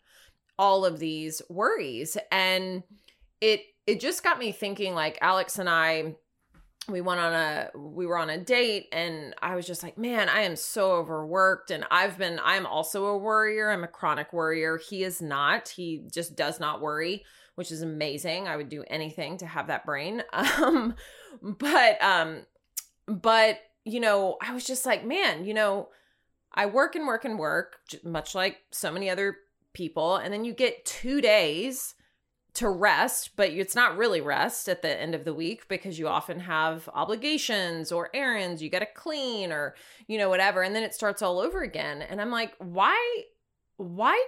all 0.57 0.85
of 0.85 0.99
these 0.99 1.41
worries. 1.49 2.17
And 2.31 2.83
it 3.41 3.61
it 3.87 3.99
just 3.99 4.23
got 4.23 4.39
me 4.39 4.51
thinking 4.51 4.95
like 4.95 5.17
Alex 5.21 5.59
and 5.59 5.69
I 5.69 6.15
we 6.87 7.01
went 7.01 7.19
on 7.19 7.33
a 7.33 7.69
we 7.75 8.05
were 8.05 8.17
on 8.17 8.29
a 8.29 8.37
date 8.37 8.87
and 8.91 9.33
i 9.41 9.55
was 9.55 9.65
just 9.65 9.81
like 9.81 9.97
man 9.97 10.29
i 10.29 10.41
am 10.41 10.55
so 10.55 10.91
overworked. 10.91 11.71
And 11.71 11.83
i've 11.89 12.17
been 12.17 12.39
i'm 12.43 12.65
also 12.65 13.05
a 13.07 13.17
worrier. 13.17 13.71
I'm 13.71 13.83
a 13.83 13.87
chronic 13.87 14.31
worrier. 14.33 14.77
He 14.77 15.03
is 15.03 15.21
not. 15.21 15.69
He 15.69 16.03
just 16.11 16.35
does 16.35 16.59
not 16.59 16.81
worry 16.81 17.23
which 17.55 17.71
is 17.71 17.81
amazing. 17.81 18.49
I 18.49 18.57
would 18.57 18.67
do 18.67 18.83
anything 18.87 19.37
to 19.37 19.45
have 19.45 19.67
that 19.67 19.85
brain. 19.85 20.23
Um 20.33 20.95
but 21.41 22.01
um 22.01 22.45
but 23.07 23.59
you 23.83 23.99
know 23.99 24.37
i 24.41 24.53
was 24.53 24.65
just 24.65 24.85
like 24.85 25.05
man 25.05 25.45
you 25.45 25.53
know 25.53 25.89
i 26.53 26.65
work 26.65 26.95
and 26.95 27.07
work 27.07 27.25
and 27.25 27.37
work 27.37 27.77
much 28.03 28.35
like 28.35 28.57
so 28.71 28.91
many 28.91 29.09
other 29.09 29.37
people 29.75 30.15
and 30.15 30.33
then 30.33 30.43
you 30.43 30.53
get 30.53 30.85
2 30.85 31.21
days 31.21 31.93
to 32.55 32.69
rest, 32.69 33.31
but 33.35 33.49
it's 33.49 33.75
not 33.75 33.97
really 33.97 34.21
rest 34.21 34.67
at 34.67 34.81
the 34.81 35.01
end 35.01 35.13
of 35.13 35.25
the 35.25 35.33
week 35.33 35.67
because 35.67 35.99
you 35.99 36.07
often 36.07 36.39
have 36.39 36.89
obligations 36.93 37.91
or 37.91 38.09
errands 38.13 38.63
you 38.63 38.69
got 38.69 38.79
to 38.79 38.87
clean 38.95 39.51
or, 39.51 39.75
you 40.07 40.17
know, 40.17 40.29
whatever. 40.29 40.63
And 40.63 40.73
then 40.73 40.83
it 40.83 40.95
starts 40.95 41.21
all 41.21 41.39
over 41.39 41.61
again. 41.61 42.01
And 42.01 42.19
I'm 42.21 42.31
like, 42.31 42.55
why? 42.59 43.25
why 43.77 44.23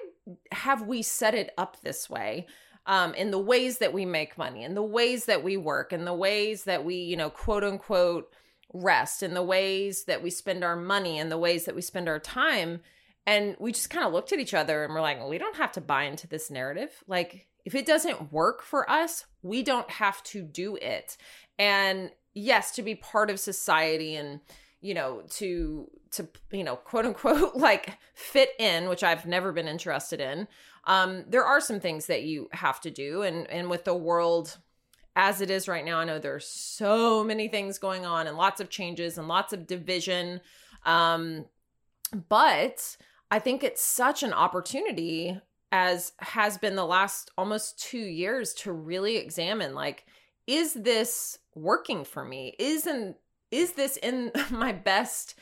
have 0.52 0.84
we 0.84 1.02
set 1.02 1.34
it 1.34 1.54
up 1.58 1.82
this 1.82 2.10
way? 2.10 2.48
Um, 2.86 3.14
in 3.16 3.32
the 3.32 3.40
ways 3.40 3.80
that 3.80 3.92
we 3.92 4.06
make 4.06 4.38
money, 4.38 4.64
in 4.64 4.74
the 4.74 4.84
ways 4.84 5.26
that 5.26 5.44
we 5.44 5.58
work, 5.58 5.92
in 5.92 6.06
the 6.06 6.14
ways 6.14 6.64
that 6.64 6.86
we, 6.86 6.96
you 6.96 7.18
know, 7.18 7.30
quote 7.30 7.64
unquote, 7.64 8.32
rest, 8.74 9.24
in 9.24 9.34
the 9.34 9.44
ways 9.44 10.06
that 10.06 10.24
we 10.24 10.30
spend 10.30 10.64
our 10.64 10.78
money, 10.78 11.20
in 11.20 11.28
the 11.28 11.38
ways 11.38 11.66
that 11.66 11.76
we 11.76 11.82
spend 11.82 12.08
our 12.08 12.20
time. 12.20 12.80
And 13.28 13.58
we 13.60 13.74
just 13.74 13.90
kind 13.90 14.06
of 14.08 14.14
looked 14.14 14.32
at 14.32 14.40
each 14.40 14.54
other 14.54 14.84
and 14.86 14.94
we're 14.94 15.02
like, 15.02 15.24
we 15.28 15.38
don't 15.38 15.58
have 15.58 15.74
to 15.74 15.82
buy 15.82 16.04
into 16.04 16.28
this 16.28 16.50
narrative. 16.50 17.04
Like, 17.08 17.48
if 17.66 17.76
it 17.76 17.86
doesn't 17.86 18.32
work 18.32 18.64
for 18.64 18.90
us, 18.90 19.26
we 19.44 19.62
don't 19.62 19.90
have 19.92 20.24
to 20.24 20.42
do 20.42 20.78
it. 20.78 21.18
And 21.60 22.12
yes, 22.34 22.72
to 22.76 22.82
be 22.82 22.96
part 22.96 23.30
of 23.30 23.40
society 23.40 24.16
and, 24.16 24.40
you 24.80 24.94
know, 24.94 25.24
to 25.32 25.92
to 26.12 26.28
you 26.52 26.64
know 26.64 26.76
quote 26.76 27.06
unquote 27.06 27.56
like 27.58 27.98
fit 28.14 28.52
in 28.60 28.88
which 28.88 29.04
i've 29.04 29.26
never 29.26 29.52
been 29.52 29.68
interested 29.68 30.20
in 30.22 30.48
um 30.86 31.26
there 31.28 31.44
are 31.44 31.60
some 31.60 31.80
things 31.80 32.06
that 32.06 32.24
you 32.24 32.48
have 32.54 32.80
to 32.80 32.92
do 32.92 33.24
and 33.24 33.50
and 33.50 33.70
with 33.70 33.84
the 33.84 33.96
world 33.96 34.58
as 35.16 35.42
it 35.42 35.50
is 35.50 35.68
right 35.68 35.86
now 35.86 36.00
i 36.00 36.06
know 36.06 36.20
there's 36.20 36.48
so 36.48 37.24
many 37.24 37.48
things 37.48 37.78
going 37.78 38.06
on 38.06 38.28
and 38.28 38.38
lots 38.38 38.62
of 38.62 38.70
changes 38.70 39.18
and 39.18 39.28
lots 39.28 39.54
of 39.54 39.68
division 39.68 40.40
um 40.86 41.46
but 42.30 42.96
i 43.32 43.40
think 43.40 43.64
it's 43.64 43.82
such 43.82 44.24
an 44.24 44.34
opportunity 44.34 45.40
as 45.72 46.14
has 46.20 46.58
been 46.58 46.76
the 46.76 46.86
last 46.86 47.32
almost 47.38 47.80
2 47.80 47.98
years 47.98 48.54
to 48.54 48.72
really 48.72 49.18
examine 49.18 49.74
like 49.74 50.06
is 50.48 50.74
this 50.74 51.38
working 51.54 52.06
for 52.06 52.24
me? 52.24 52.56
Isn't 52.58 53.18
is 53.52 53.74
this 53.74 53.98
in 53.98 54.32
my 54.50 54.72
best 54.72 55.36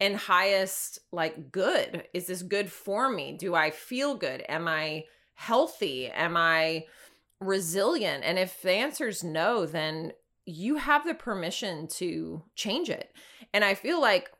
and 0.00 0.16
highest 0.16 1.00
like 1.12 1.52
good? 1.52 2.04
Is 2.14 2.26
this 2.28 2.42
good 2.42 2.70
for 2.70 3.10
me? 3.10 3.36
Do 3.36 3.54
i 3.54 3.70
feel 3.70 4.14
good? 4.14 4.44
Am 4.48 4.68
i 4.68 5.04
healthy? 5.34 6.08
Am 6.08 6.36
i 6.36 6.86
resilient? 7.40 8.22
And 8.24 8.38
if 8.38 8.62
the 8.62 8.72
answer 8.72 9.08
is 9.08 9.24
no 9.24 9.66
then 9.66 10.12
you 10.46 10.76
have 10.76 11.04
the 11.04 11.14
permission 11.14 11.86
to 11.86 12.42
change 12.54 12.88
it. 12.88 13.14
And 13.52 13.64
i 13.64 13.74
feel 13.74 14.00
like 14.00 14.30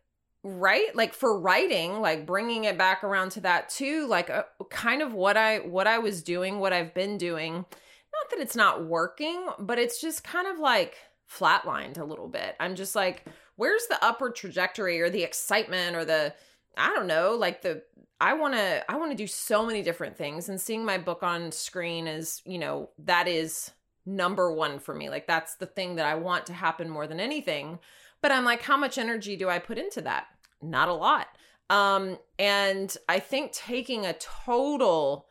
right 0.45 0.95
like 0.97 1.15
for 1.15 1.39
writing 1.39 2.01
like 2.01 2.27
bringing 2.27 2.65
it 2.65 2.77
back 2.77 3.05
around 3.05 3.31
to 3.31 3.41
that 3.41 3.69
too 3.69 4.07
like 4.09 4.29
uh, 4.29 4.43
kind 4.71 5.01
of 5.01 5.15
what 5.15 5.37
i 5.37 5.59
what 5.59 5.87
i 5.87 5.99
was 5.99 6.23
doing 6.23 6.59
what 6.59 6.73
i've 6.73 6.93
been 6.95 7.17
doing 7.17 7.55
not 7.55 8.31
that 8.31 8.41
it's 8.41 8.57
not 8.57 8.85
working 8.85 9.47
but 9.61 9.79
it's 9.79 10.01
just 10.01 10.25
kind 10.25 10.49
of 10.49 10.59
like 10.59 10.97
flatlined 11.31 11.97
a 11.97 12.05
little 12.05 12.27
bit 12.27 12.57
i'm 12.59 12.75
just 12.75 12.97
like 12.97 13.25
where's 13.55 13.87
the 13.89 14.05
upward 14.05 14.35
trajectory 14.35 15.01
or 15.01 15.09
the 15.09 15.23
excitement 15.23 15.95
or 15.95 16.05
the 16.05 16.35
I 16.77 16.89
don't 16.89 17.07
know, 17.07 17.33
like 17.33 17.63
the 17.63 17.83
I 18.21 18.35
want 18.35 18.55
to 18.55 18.91
I 18.91 18.97
want 18.97 19.11
to 19.11 19.17
do 19.17 19.27
so 19.27 19.67
many 19.67 19.83
different 19.83 20.17
things 20.17 20.49
and 20.49 20.61
seeing 20.61 20.85
my 20.85 20.99
book 20.99 21.23
on 21.23 21.53
screen 21.53 22.07
is, 22.07 22.41
you 22.45 22.59
know, 22.59 22.91
that 22.99 23.29
is 23.29 23.71
number 24.07 24.53
1 24.53 24.79
for 24.79 24.95
me. 24.95 25.11
Like 25.11 25.27
that's 25.27 25.57
the 25.57 25.67
thing 25.67 25.97
that 25.97 26.07
I 26.07 26.15
want 26.15 26.47
to 26.47 26.53
happen 26.53 26.89
more 26.89 27.07
than 27.07 27.21
anything. 27.21 27.79
But 28.23 28.33
I'm 28.33 28.45
like 28.45 28.63
how 28.63 28.77
much 28.77 28.99
energy 28.99 29.37
do 29.37 29.49
I 29.49 29.59
put 29.59 29.79
into 29.79 30.01
that? 30.03 30.27
Not 30.63 30.89
a 30.89 30.95
lot. 30.95 31.29
Um 31.69 32.19
and 32.39 32.97
I 33.09 33.19
think 33.19 33.53
taking 33.53 34.07
a 34.07 34.15
total 34.15 35.27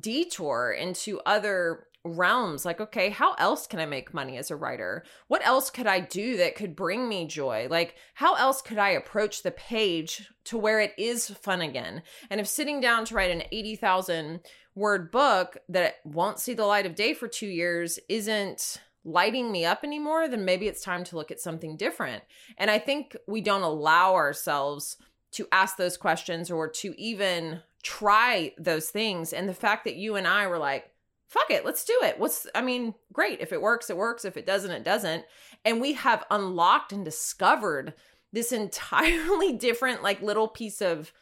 detour 0.00 0.72
into 0.72 1.20
other 1.26 1.86
realms 2.06 2.64
like 2.64 2.80
okay 2.80 3.10
how 3.10 3.34
else 3.34 3.66
can 3.66 3.80
i 3.80 3.86
make 3.86 4.14
money 4.14 4.36
as 4.36 4.50
a 4.50 4.56
writer 4.56 5.04
what 5.28 5.44
else 5.46 5.70
could 5.70 5.86
i 5.86 6.00
do 6.00 6.36
that 6.36 6.54
could 6.54 6.76
bring 6.76 7.08
me 7.08 7.26
joy 7.26 7.66
like 7.70 7.96
how 8.14 8.34
else 8.34 8.62
could 8.62 8.78
i 8.78 8.90
approach 8.90 9.42
the 9.42 9.50
page 9.50 10.28
to 10.44 10.56
where 10.56 10.80
it 10.80 10.92
is 10.96 11.28
fun 11.28 11.60
again 11.60 12.02
and 12.30 12.40
if 12.40 12.46
sitting 12.46 12.80
down 12.80 13.04
to 13.04 13.14
write 13.14 13.30
an 13.30 13.42
80,000 13.50 14.40
word 14.74 15.10
book 15.10 15.56
that 15.68 15.96
won't 16.04 16.38
see 16.38 16.54
the 16.54 16.64
light 16.64 16.86
of 16.86 16.94
day 16.94 17.14
for 17.14 17.28
2 17.28 17.46
years 17.46 17.98
isn't 18.08 18.80
lighting 19.06 19.50
me 19.52 19.64
up 19.64 19.84
anymore 19.84 20.28
then 20.28 20.44
maybe 20.44 20.66
it's 20.66 20.82
time 20.82 21.04
to 21.04 21.16
look 21.16 21.30
at 21.30 21.40
something 21.40 21.76
different 21.76 22.22
and 22.58 22.70
i 22.70 22.78
think 22.78 23.16
we 23.26 23.40
don't 23.40 23.62
allow 23.62 24.14
ourselves 24.14 24.96
to 25.32 25.46
ask 25.52 25.76
those 25.76 25.96
questions 25.96 26.50
or 26.50 26.68
to 26.68 26.94
even 27.00 27.60
try 27.82 28.52
those 28.58 28.90
things 28.90 29.32
and 29.32 29.48
the 29.48 29.54
fact 29.54 29.84
that 29.84 29.94
you 29.94 30.16
and 30.16 30.26
I 30.26 30.46
were 30.46 30.58
like 30.58 30.90
fuck 31.28 31.50
it, 31.50 31.64
let's 31.64 31.84
do 31.84 31.98
it. 32.02 32.18
What's, 32.18 32.46
I 32.54 32.62
mean, 32.62 32.94
great. 33.12 33.40
If 33.40 33.52
it 33.52 33.60
works, 33.60 33.90
it 33.90 33.96
works. 33.96 34.24
If 34.24 34.36
it 34.36 34.46
doesn't, 34.46 34.70
it 34.70 34.84
doesn't. 34.84 35.24
And 35.64 35.80
we 35.80 35.94
have 35.94 36.24
unlocked 36.30 36.92
and 36.92 37.04
discovered 37.04 37.94
this 38.32 38.52
entirely 38.52 39.52
different, 39.52 40.02
like, 40.02 40.22
little 40.22 40.48
piece 40.48 40.80
of 40.80 41.12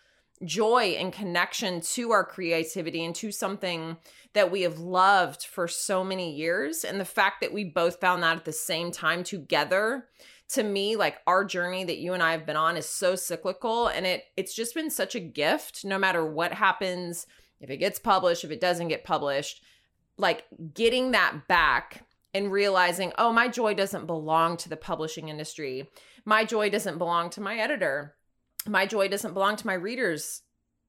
joy 0.44 0.96
and 0.98 1.12
connection 1.12 1.80
to 1.80 2.10
our 2.10 2.24
creativity 2.24 3.04
and 3.04 3.14
to 3.14 3.30
something 3.30 3.96
that 4.32 4.50
we 4.50 4.62
have 4.62 4.78
loved 4.78 5.44
for 5.44 5.68
so 5.68 6.02
many 6.02 6.34
years. 6.34 6.84
And 6.84 6.98
the 6.98 7.04
fact 7.04 7.40
that 7.40 7.52
we 7.52 7.64
both 7.64 8.00
found 8.00 8.22
that 8.22 8.36
at 8.36 8.44
the 8.44 8.52
same 8.52 8.90
time 8.90 9.22
together 9.22 10.08
to 10.46 10.62
me 10.62 10.94
like 10.96 11.18
our 11.26 11.44
journey 11.44 11.84
that 11.84 11.98
you 11.98 12.12
and 12.12 12.22
I 12.22 12.32
have 12.32 12.44
been 12.44 12.56
on 12.56 12.76
is 12.76 12.86
so 12.86 13.16
cyclical 13.16 13.88
and 13.88 14.04
it 14.04 14.24
it's 14.36 14.54
just 14.54 14.74
been 14.74 14.90
such 14.90 15.14
a 15.14 15.20
gift 15.20 15.86
no 15.86 15.98
matter 15.98 16.24
what 16.24 16.52
happens 16.52 17.26
if 17.60 17.70
it 17.70 17.78
gets 17.78 17.98
published 17.98 18.44
if 18.44 18.50
it 18.50 18.60
doesn't 18.60 18.88
get 18.88 19.04
published 19.04 19.62
like 20.18 20.44
getting 20.74 21.12
that 21.12 21.48
back 21.48 22.04
and 22.34 22.50
realizing, 22.50 23.12
oh, 23.16 23.32
my 23.32 23.48
joy 23.48 23.74
doesn't 23.74 24.06
belong 24.06 24.56
to 24.58 24.68
the 24.68 24.76
publishing 24.76 25.28
industry. 25.28 25.88
My 26.24 26.44
joy 26.44 26.68
doesn't 26.68 26.98
belong 26.98 27.30
to 27.30 27.40
my 27.40 27.56
editor. 27.56 28.16
My 28.66 28.86
joy 28.86 29.08
doesn't 29.08 29.34
belong 29.34 29.56
to 29.56 29.66
my 29.66 29.74
readers 29.74 30.42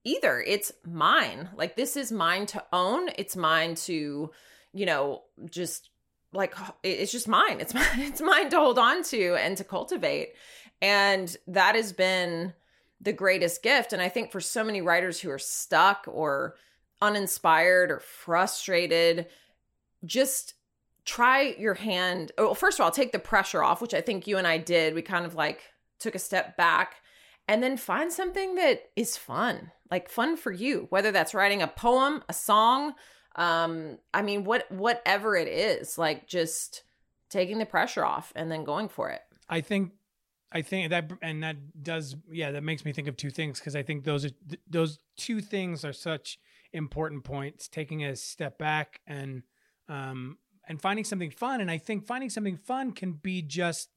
either. 0.04 0.42
It's 0.42 0.72
mine. 0.86 1.50
Like, 1.56 1.76
this 1.76 1.98
is 1.98 2.12
mine 2.12 2.46
to 2.48 2.64
own. 2.72 3.10
It's 3.18 3.36
mine 3.36 3.76
to, 3.76 4.32
you 4.74 4.86
know, 4.86 5.24
just 5.50 5.90
like 6.32 6.54
it's 6.84 7.12
just 7.12 7.28
mine. 7.28 7.60
It's 7.60 7.74
mine. 7.74 8.00
It's 8.00 8.22
mine 8.22 8.50
to 8.50 8.60
hold 8.60 8.80
on 8.80 9.04
to 9.04 9.36
and 9.36 9.58
to 9.58 9.64
cultivate. 9.64 10.34
And 10.82 11.36
that 11.48 11.76
has 11.76 11.94
been 11.94 12.54
the 13.02 13.14
greatest 13.14 13.64
gift. 13.64 13.94
And 13.94 14.02
I 14.02 14.10
think 14.10 14.32
for 14.32 14.42
so 14.42 14.64
many 14.64 14.82
writers 14.82 15.20
who 15.20 15.30
are 15.30 15.40
stuck 15.40 16.06
or 16.08 16.56
uninspired 17.02 17.92
or 17.92 18.00
frustrated, 18.00 19.28
just 20.06 20.54
try 21.06 21.56
your 21.58 21.74
hand. 21.74 22.32
Oh, 22.38 22.46
well, 22.46 22.56
first 22.56 22.80
of 22.80 22.84
all, 22.84 22.92
take 22.92 23.12
the 23.12 23.20
pressure 23.20 23.64
off, 23.64 23.82
which 23.82 23.94
I 23.94 24.02
think 24.02 24.28
you 24.28 24.38
and 24.38 24.48
I 24.48 24.58
did. 24.58 24.94
We 24.94 25.02
kind 25.02 25.26
of 25.26 25.36
like 25.36 25.62
took 26.00 26.16
a 26.16 26.20
step 26.20 26.58
back 26.58 26.96
and 27.48 27.62
then 27.62 27.78
find 27.78 28.12
something 28.12 28.56
that 28.56 28.90
is 28.96 29.18
fun, 29.18 29.72
like 29.92 30.10
fun 30.10 30.38
for 30.38 30.52
you, 30.52 30.88
whether 30.90 31.12
that's 31.12 31.34
writing 31.34 31.62
a 31.62 31.68
poem, 31.68 32.24
a 32.28 32.34
song, 32.34 32.94
um, 33.36 33.98
I 34.14 34.22
mean, 34.22 34.44
what 34.46 34.72
whatever 34.72 35.36
it 35.36 35.48
is, 35.48 35.98
like 35.98 36.28
just 36.28 36.84
taking 37.30 37.58
the 37.58 37.66
pressure 37.66 38.06
off 38.06 38.32
and 38.36 38.52
then 38.52 38.64
going 38.64 38.88
for 38.88 39.10
it. 39.10 39.22
I 39.50 39.62
think 39.62 39.92
I 40.52 40.62
think 40.62 40.90
that 40.92 41.12
and 41.22 41.44
that 41.44 41.84
does 41.84 42.16
yeah 42.32 42.52
that 42.52 42.64
makes 42.64 42.86
me 42.86 42.94
think 42.94 43.08
of 43.08 43.18
two 43.18 43.30
things 43.30 43.60
because 43.60 43.76
I 43.76 43.84
think 43.84 44.06
those 44.06 44.26
are 44.26 44.32
those 44.70 45.00
two 45.18 45.42
things 45.42 45.84
are 45.84 45.94
such 45.94 46.40
important 46.72 47.24
points 47.24 47.68
taking 47.68 48.06
a 48.06 48.16
step 48.16 48.58
back 48.58 49.00
and 49.08 49.44
um 49.88 50.38
and 50.68 50.82
finding 50.82 51.06
something 51.06 51.32
fun 51.32 51.62
and 51.62 51.72
i 51.72 51.78
think 51.78 52.06
finding 52.06 52.30
something 52.30 52.58
fun 52.58 52.92
can 52.92 53.14
be 53.14 53.42
just 53.42 53.90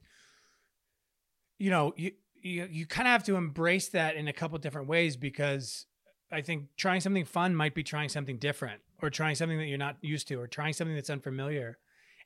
you 1.57 1.69
know 1.69 1.93
you 1.97 2.11
you, 2.41 2.67
you 2.69 2.85
kind 2.85 3.07
of 3.07 3.11
have 3.11 3.23
to 3.25 3.35
embrace 3.35 3.89
that 3.89 4.15
in 4.15 4.27
a 4.27 4.33
couple 4.33 4.57
different 4.57 4.87
ways 4.87 5.17
because 5.17 5.85
i 6.31 6.41
think 6.41 6.65
trying 6.77 7.01
something 7.01 7.25
fun 7.25 7.55
might 7.55 7.73
be 7.73 7.83
trying 7.83 8.09
something 8.09 8.37
different 8.37 8.81
or 9.01 9.09
trying 9.09 9.35
something 9.35 9.57
that 9.57 9.65
you're 9.65 9.77
not 9.77 9.97
used 10.01 10.27
to 10.27 10.35
or 10.35 10.47
trying 10.47 10.73
something 10.73 10.95
that's 10.95 11.09
unfamiliar. 11.09 11.77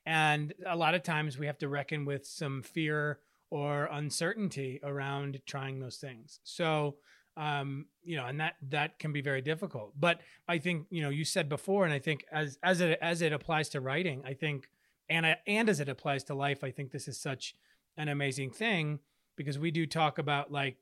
And 0.06 0.52
a 0.66 0.76
lot 0.76 0.94
of 0.94 1.02
times 1.02 1.38
we 1.38 1.46
have 1.46 1.58
to 1.58 1.68
reckon 1.68 2.04
with 2.04 2.26
some 2.26 2.62
fear 2.62 3.20
or 3.50 3.88
uncertainty 3.90 4.80
around 4.82 5.40
trying 5.46 5.80
those 5.80 5.96
things. 5.96 6.40
So 6.44 6.96
um 7.36 7.86
you 8.04 8.16
know 8.16 8.26
and 8.26 8.38
that 8.38 8.54
that 8.62 8.96
can 9.00 9.12
be 9.12 9.20
very 9.20 9.42
difficult. 9.42 9.92
But 9.98 10.20
i 10.46 10.58
think 10.58 10.86
you 10.90 11.02
know 11.02 11.08
you 11.08 11.24
said 11.24 11.48
before 11.48 11.84
and 11.84 11.92
i 11.92 11.98
think 11.98 12.24
as 12.30 12.58
as 12.62 12.80
it 12.80 12.96
as 13.02 13.22
it 13.22 13.32
applies 13.32 13.68
to 13.70 13.80
writing 13.80 14.22
i 14.24 14.34
think 14.34 14.68
and 15.10 15.26
I, 15.26 15.38
and 15.44 15.68
as 15.68 15.80
it 15.80 15.88
applies 15.88 16.22
to 16.24 16.34
life 16.34 16.62
i 16.62 16.70
think 16.70 16.92
this 16.92 17.08
is 17.08 17.18
such 17.18 17.56
an 17.96 18.08
amazing 18.08 18.50
thing 18.50 19.00
because 19.36 19.58
we 19.58 19.70
do 19.70 19.86
talk 19.86 20.18
about 20.18 20.52
like 20.52 20.76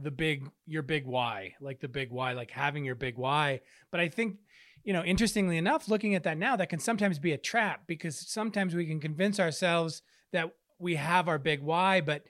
the 0.00 0.10
big 0.10 0.48
your 0.66 0.82
big 0.82 1.06
why 1.06 1.54
like 1.60 1.80
the 1.80 1.88
big 1.88 2.10
why 2.10 2.32
like 2.32 2.50
having 2.50 2.84
your 2.84 2.94
big 2.94 3.16
why. 3.16 3.60
But 3.90 4.00
i 4.00 4.08
think 4.08 4.36
you 4.84 4.92
know 4.92 5.02
interestingly 5.02 5.56
enough 5.56 5.88
looking 5.88 6.14
at 6.14 6.24
that 6.24 6.38
now 6.38 6.56
that 6.56 6.68
can 6.68 6.78
sometimes 6.78 7.18
be 7.18 7.32
a 7.32 7.38
trap 7.38 7.82
because 7.86 8.18
sometimes 8.18 8.74
we 8.74 8.86
can 8.86 9.00
convince 9.00 9.40
ourselves 9.40 10.02
that 10.32 10.52
we 10.78 10.96
have 10.96 11.28
our 11.28 11.38
big 11.38 11.62
why 11.62 12.00
but 12.00 12.24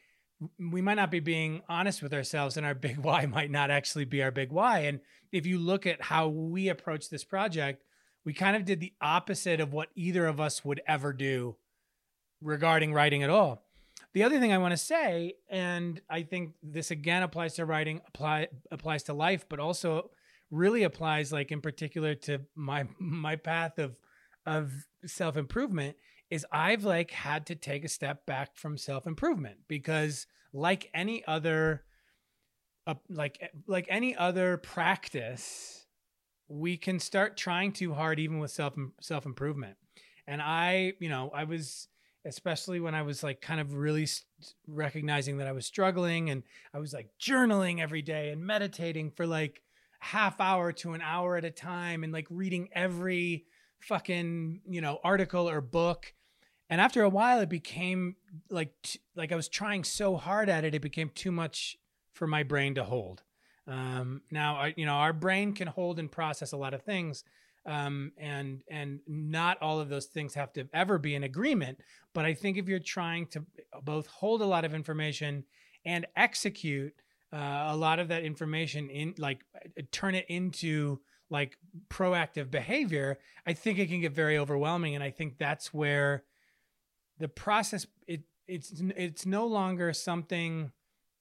we 0.58 0.82
might 0.82 0.94
not 0.94 1.10
be 1.10 1.20
being 1.20 1.62
honest 1.68 2.02
with 2.02 2.12
ourselves 2.12 2.56
and 2.56 2.66
our 2.66 2.74
big 2.86 2.98
why 2.98 3.26
might 3.26 3.50
not 3.50 3.70
actually 3.70 4.04
be 4.04 4.22
our 4.22 4.30
big 4.30 4.52
why. 4.52 4.80
And 4.80 5.00
if 5.32 5.46
you 5.46 5.58
look 5.58 5.86
at 5.86 6.02
how 6.02 6.28
we 6.28 6.68
approach 6.68 7.08
this 7.08 7.24
project 7.24 7.82
we 8.24 8.32
kind 8.32 8.56
of 8.56 8.64
did 8.64 8.80
the 8.80 8.92
opposite 9.00 9.60
of 9.60 9.72
what 9.72 9.88
either 9.94 10.26
of 10.26 10.40
us 10.40 10.64
would 10.64 10.82
ever 10.86 11.12
do 11.12 11.56
regarding 12.42 12.92
writing 12.92 13.22
at 13.22 13.30
all 13.30 13.65
the 14.16 14.24
other 14.24 14.40
thing 14.40 14.52
i 14.52 14.58
want 14.58 14.72
to 14.72 14.76
say 14.76 15.34
and 15.48 16.00
i 16.10 16.22
think 16.22 16.54
this 16.62 16.90
again 16.90 17.22
applies 17.22 17.54
to 17.54 17.64
writing 17.64 18.00
apply 18.08 18.48
applies 18.72 19.04
to 19.04 19.12
life 19.12 19.46
but 19.48 19.60
also 19.60 20.10
really 20.50 20.82
applies 20.82 21.32
like 21.32 21.52
in 21.52 21.60
particular 21.60 22.14
to 22.14 22.40
my 22.54 22.84
my 22.98 23.36
path 23.36 23.78
of 23.78 23.96
of 24.46 24.72
self-improvement 25.04 25.96
is 26.30 26.46
I've 26.50 26.84
like 26.84 27.10
had 27.10 27.46
to 27.46 27.54
take 27.54 27.84
a 27.84 27.88
step 27.88 28.26
back 28.26 28.56
from 28.56 28.78
self-improvement 28.78 29.58
because 29.68 30.26
like 30.52 30.90
any 30.94 31.24
other 31.26 31.84
uh, 32.86 32.94
like 33.08 33.50
like 33.66 33.86
any 33.88 34.16
other 34.16 34.56
practice 34.56 35.86
we 36.48 36.76
can 36.76 37.00
start 37.00 37.36
trying 37.36 37.72
too 37.72 37.92
hard 37.92 38.20
even 38.20 38.38
with 38.38 38.50
self 38.50 38.74
self-improvement. 39.00 39.76
And 40.28 40.40
I, 40.40 40.92
you 41.00 41.08
know, 41.08 41.30
I 41.34 41.44
was 41.44 41.88
especially 42.26 42.80
when 42.80 42.94
I 42.94 43.02
was 43.02 43.22
like 43.22 43.40
kind 43.40 43.60
of 43.60 43.74
really 43.74 44.06
recognizing 44.66 45.38
that 45.38 45.46
I 45.46 45.52
was 45.52 45.66
struggling 45.66 46.30
and 46.30 46.42
I 46.74 46.78
was 46.78 46.92
like 46.92 47.08
journaling 47.20 47.80
every 47.80 48.02
day 48.02 48.30
and 48.30 48.44
meditating 48.44 49.12
for 49.12 49.26
like 49.26 49.62
half 50.00 50.40
hour 50.40 50.72
to 50.72 50.92
an 50.92 51.02
hour 51.02 51.36
at 51.36 51.44
a 51.44 51.50
time 51.50 52.04
and 52.04 52.12
like 52.12 52.26
reading 52.28 52.68
every 52.72 53.46
fucking, 53.80 54.60
you 54.68 54.80
know, 54.80 54.98
article 55.04 55.48
or 55.48 55.60
book. 55.60 56.12
And 56.68 56.80
after 56.80 57.02
a 57.02 57.08
while 57.08 57.40
it 57.40 57.48
became 57.48 58.16
like 58.50 58.72
t- 58.82 59.00
like 59.14 59.32
I 59.32 59.36
was 59.36 59.48
trying 59.48 59.84
so 59.84 60.16
hard 60.16 60.48
at 60.48 60.64
it 60.64 60.74
it 60.74 60.82
became 60.82 61.10
too 61.14 61.32
much 61.32 61.78
for 62.12 62.26
my 62.26 62.42
brain 62.42 62.74
to 62.74 62.84
hold. 62.84 63.22
Um, 63.68 64.22
now, 64.30 64.56
I, 64.56 64.74
you 64.76 64.86
know, 64.86 64.94
our 64.94 65.12
brain 65.12 65.52
can 65.52 65.68
hold 65.68 65.98
and 65.98 66.10
process 66.10 66.52
a 66.52 66.56
lot 66.56 66.74
of 66.74 66.82
things, 66.82 67.24
um, 67.66 68.12
and 68.16 68.62
and 68.70 69.00
not 69.06 69.60
all 69.60 69.80
of 69.80 69.88
those 69.88 70.06
things 70.06 70.34
have 70.34 70.52
to 70.54 70.68
ever 70.72 70.98
be 70.98 71.14
in 71.14 71.24
agreement. 71.24 71.80
But 72.14 72.24
I 72.24 72.34
think 72.34 72.56
if 72.56 72.68
you're 72.68 72.78
trying 72.78 73.26
to 73.28 73.44
both 73.82 74.06
hold 74.06 74.40
a 74.42 74.46
lot 74.46 74.64
of 74.64 74.74
information 74.74 75.44
and 75.84 76.06
execute 76.16 76.94
uh, 77.32 77.66
a 77.68 77.76
lot 77.76 77.98
of 77.98 78.08
that 78.08 78.22
information 78.22 78.88
in 78.88 79.14
like 79.18 79.44
turn 79.90 80.14
it 80.14 80.26
into 80.28 81.00
like 81.28 81.58
proactive 81.88 82.50
behavior, 82.50 83.18
I 83.46 83.52
think 83.52 83.78
it 83.78 83.88
can 83.88 84.00
get 84.00 84.12
very 84.12 84.38
overwhelming, 84.38 84.94
and 84.94 85.02
I 85.02 85.10
think 85.10 85.38
that's 85.38 85.74
where 85.74 86.22
the 87.18 87.28
process 87.28 87.86
it 88.06 88.22
it's 88.46 88.72
it's 88.96 89.26
no 89.26 89.46
longer 89.46 89.92
something 89.92 90.70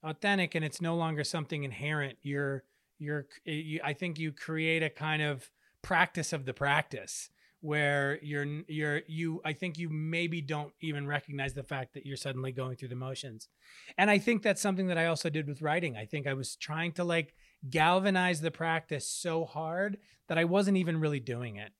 authentic 0.03 0.55
and 0.55 0.63
it's 0.63 0.81
no 0.81 0.95
longer 0.95 1.23
something 1.23 1.63
inherent 1.63 2.17
you're 2.21 2.63
you're 2.99 3.25
you, 3.45 3.79
i 3.83 3.93
think 3.93 4.19
you 4.19 4.31
create 4.31 4.83
a 4.83 4.89
kind 4.89 5.21
of 5.21 5.49
practice 5.85 6.33
of 6.33 6.45
the 6.45 6.53
practice 6.53 7.29
where 7.61 8.17
you're 8.23 8.63
you're 8.67 9.01
you 9.07 9.39
i 9.45 9.53
think 9.53 9.77
you 9.77 9.87
maybe 9.87 10.41
don't 10.41 10.73
even 10.81 11.05
recognize 11.05 11.53
the 11.53 11.61
fact 11.61 11.93
that 11.93 12.07
you're 12.07 12.17
suddenly 12.17 12.51
going 12.51 12.75
through 12.75 12.87
the 12.87 12.95
motions. 12.95 13.47
And 13.95 14.09
i 14.09 14.17
think 14.17 14.41
that's 14.41 14.61
something 14.61 14.87
that 14.87 14.97
i 14.97 15.05
also 15.05 15.29
did 15.29 15.47
with 15.47 15.61
writing. 15.61 15.95
I 15.95 16.05
think 16.05 16.25
i 16.25 16.33
was 16.33 16.55
trying 16.55 16.93
to 16.93 17.03
like 17.03 17.35
galvanize 17.69 18.41
the 18.41 18.49
practice 18.49 19.07
so 19.07 19.45
hard 19.45 19.97
that 20.27 20.39
i 20.39 20.43
wasn't 20.43 20.77
even 20.77 20.99
really 20.99 21.19
doing 21.19 21.57
it. 21.57 21.71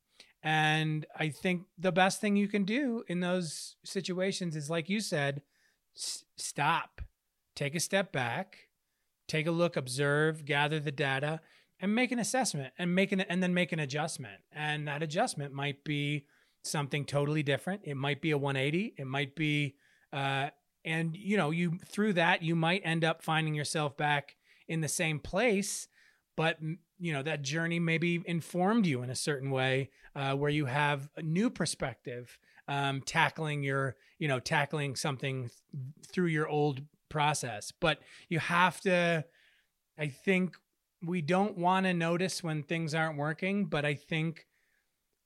And 0.43 1.07
i 1.17 1.29
think 1.29 1.63
the 1.77 1.91
best 1.91 2.21
thing 2.21 2.35
you 2.35 2.47
can 2.47 2.63
do 2.63 3.03
in 3.07 3.21
those 3.21 3.75
situations 3.83 4.55
is 4.55 4.69
like 4.69 4.87
you 4.87 4.99
said 4.99 5.41
s- 5.97 6.25
stop 6.37 7.01
take 7.55 7.73
a 7.73 7.79
step 7.79 8.11
back, 8.11 8.57
take 9.27 9.47
a 9.47 9.51
look, 9.51 9.77
observe, 9.77 10.45
gather 10.45 10.79
the 10.79 10.91
data, 10.91 11.39
and 11.79 11.93
make 11.93 12.11
an 12.11 12.19
assessment 12.19 12.73
and 12.77 12.93
make 12.95 13.11
an 13.11 13.21
and 13.21 13.41
then 13.41 13.53
make 13.53 13.71
an 13.71 13.79
adjustment. 13.79 14.41
And 14.51 14.87
that 14.87 15.03
adjustment 15.03 15.53
might 15.53 15.83
be 15.83 16.25
something 16.63 17.05
totally 17.05 17.43
different. 17.43 17.81
It 17.83 17.95
might 17.95 18.21
be 18.21 18.31
a 18.31 18.37
180. 18.37 18.95
It 18.97 19.05
might 19.07 19.35
be 19.35 19.75
uh, 20.13 20.49
and 20.83 21.15
you 21.15 21.37
know, 21.37 21.51
you 21.51 21.79
through 21.85 22.13
that 22.13 22.41
you 22.41 22.55
might 22.55 22.81
end 22.85 23.03
up 23.03 23.21
finding 23.21 23.55
yourself 23.55 23.97
back 23.97 24.35
in 24.67 24.81
the 24.81 24.87
same 24.87 25.19
place, 25.19 25.87
but 26.37 26.57
you 26.97 27.11
know 27.11 27.23
that 27.23 27.41
journey 27.41 27.79
maybe 27.79 28.21
informed 28.25 28.85
you 28.85 29.01
in 29.01 29.09
a 29.09 29.15
certain 29.15 29.51
way 29.51 29.89
uh, 30.15 30.33
where 30.33 30.49
you 30.49 30.65
have 30.65 31.09
a 31.17 31.21
new 31.21 31.49
perspective 31.49 32.37
um, 32.67 33.01
tackling 33.01 33.63
your 33.63 33.95
you 34.19 34.27
know 34.27 34.39
tackling 34.39 34.95
something 34.95 35.49
th- 35.49 35.83
through 36.11 36.27
your 36.27 36.47
old 36.47 36.81
process. 37.09 37.71
But 37.71 37.99
you 38.29 38.39
have 38.39 38.79
to, 38.81 39.25
I 39.97 40.07
think 40.07 40.57
we 41.05 41.21
don't 41.21 41.57
want 41.57 41.85
to 41.85 41.93
notice 41.93 42.43
when 42.43 42.63
things 42.63 42.93
aren't 42.93 43.17
working, 43.17 43.65
but 43.65 43.85
I 43.85 43.93
think 43.95 44.47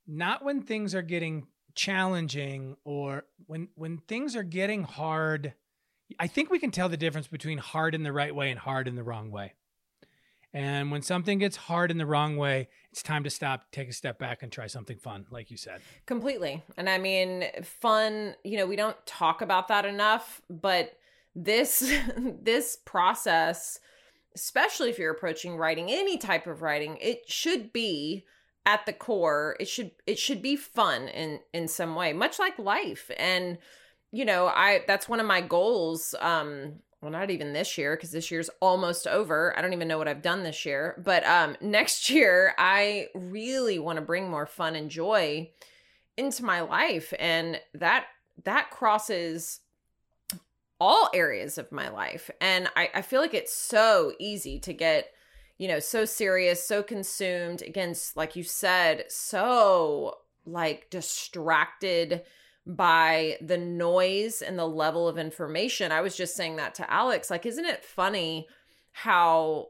not 0.08 0.44
when 0.44 0.62
things 0.62 0.96
are 0.96 1.02
getting 1.02 1.48
challenging 1.76 2.76
or 2.84 3.26
when 3.46 3.70
when 3.76 3.98
things 3.98 4.36
are 4.36 4.44
getting 4.44 4.84
hard. 4.84 5.54
I 6.20 6.28
think 6.28 6.50
we 6.50 6.60
can 6.60 6.72
tell 6.72 6.90
the 6.90 6.98
difference 6.98 7.28
between 7.28 7.60
hard 7.60 7.94
in 7.94 8.04
the 8.04 8.12
right 8.12 8.34
way 8.34 8.50
and 8.50 8.60
hard 8.60 8.88
in 8.88 8.96
the 8.96 9.04
wrong 9.04 9.30
way. 9.30 9.54
And 10.52 10.92
when 10.92 11.04
something 11.04 11.38
gets 11.38 11.56
hard 11.56 11.92
in 11.92 12.00
the 12.00 12.08
wrong 12.08 12.36
way, 12.36 12.70
it's 12.92 13.04
time 13.04 13.24
to 13.24 13.30
stop, 13.30 13.72
take 13.72 13.88
a 13.88 13.94
step 13.94 14.18
back, 14.18 14.42
and 14.42 14.52
try 14.52 14.66
something 14.66 14.98
fun, 14.98 15.28
like 15.30 15.52
you 15.52 15.58
said. 15.58 15.80
Completely. 16.08 16.64
And 16.76 16.90
I 16.90 16.98
mean, 16.98 17.46
fun, 17.62 18.36
you 18.44 18.58
know, 18.58 18.66
we 18.66 18.76
don't 18.76 18.98
talk 19.06 19.42
about 19.42 19.68
that 19.68 19.86
enough, 19.86 20.42
but 20.50 20.94
this 21.36 21.80
this 22.18 22.78
process 22.84 23.80
especially 24.36 24.90
if 24.90 25.00
you're 25.00 25.12
approaching 25.14 25.58
writing 25.58 25.90
any 25.90 26.18
type 26.18 26.48
of 26.48 26.62
writing 26.62 26.98
it 27.02 27.30
should 27.30 27.74
be 27.74 28.26
at 28.66 28.86
the 28.86 28.94
core 28.94 29.56
it 29.60 29.68
should 29.68 29.92
it 30.06 30.20
should 30.20 30.42
be 30.42 30.56
fun 30.56 31.08
in 31.08 31.40
in 31.54 31.68
some 31.68 31.96
way 31.96 32.14
much 32.14 32.40
like 32.40 32.58
life. 32.60 33.10
And 33.18 33.58
you 34.12 34.26
know 34.26 34.48
i 34.48 34.82
that's 34.88 35.08
one 35.08 35.20
of 35.20 35.26
my 35.28 35.40
goals 35.40 36.16
um 36.20 36.74
well 37.00 37.12
not 37.12 37.30
even 37.30 37.54
this 37.54 37.78
year 37.78 37.96
because 37.96 38.12
this 38.12 38.32
year's 38.32 38.50
almost 38.60 39.08
over. 39.08 39.58
I 39.58 39.62
don't 39.62 39.74
even 39.74 39.88
know 39.88 39.98
what 39.98 40.08
i've 40.08 40.22
done 40.22 40.44
this 40.44 40.66
year. 40.66 41.02
But 41.04 41.26
um 41.26 41.56
next 41.62 42.10
year 42.10 42.54
i 42.58 43.08
really 43.16 43.80
want 43.80 43.98
to 43.98 44.06
bring 44.06 44.30
more 44.30 44.46
fun 44.46 44.76
and 44.76 44.90
joy 44.90 45.50
into 46.18 46.44
my 46.44 46.62
life. 46.62 47.14
And 47.18 47.60
that 47.74 48.06
that 48.44 48.70
crosses 48.70 49.62
all 50.80 51.10
areas 51.14 51.58
of 51.58 51.72
my 51.72 51.90
life. 51.90 52.30
And 52.40 52.70
I, 52.76 52.90
I 52.96 53.02
feel 53.02 53.22
like 53.22 53.34
it's 53.34 53.54
so 53.54 54.14
easy 54.20 54.60
to 54.60 54.74
get, 54.74 55.12
you 55.58 55.68
know, 55.68 55.80
so 55.80 56.06
serious, 56.06 56.64
so 56.64 56.82
consumed 56.82 57.62
against, 57.62 58.16
like 58.16 58.36
you 58.36 58.44
said, 58.44 59.06
so 59.10 60.20
like 60.46 60.90
distracted 60.90 62.24
by 62.66 63.38
the 63.42 63.58
noise 63.58 64.42
and 64.42 64.58
the 64.58 64.68
level 64.68 65.08
of 65.08 65.18
information. 65.18 65.92
I 65.92 66.02
was 66.02 66.16
just 66.16 66.36
saying 66.36 66.58
that 66.58 66.76
to 66.76 66.92
Alex. 66.92 67.30
Like, 67.30 67.46
isn't 67.46 67.66
it 67.66 67.84
funny 67.84 68.48
how, 68.92 69.68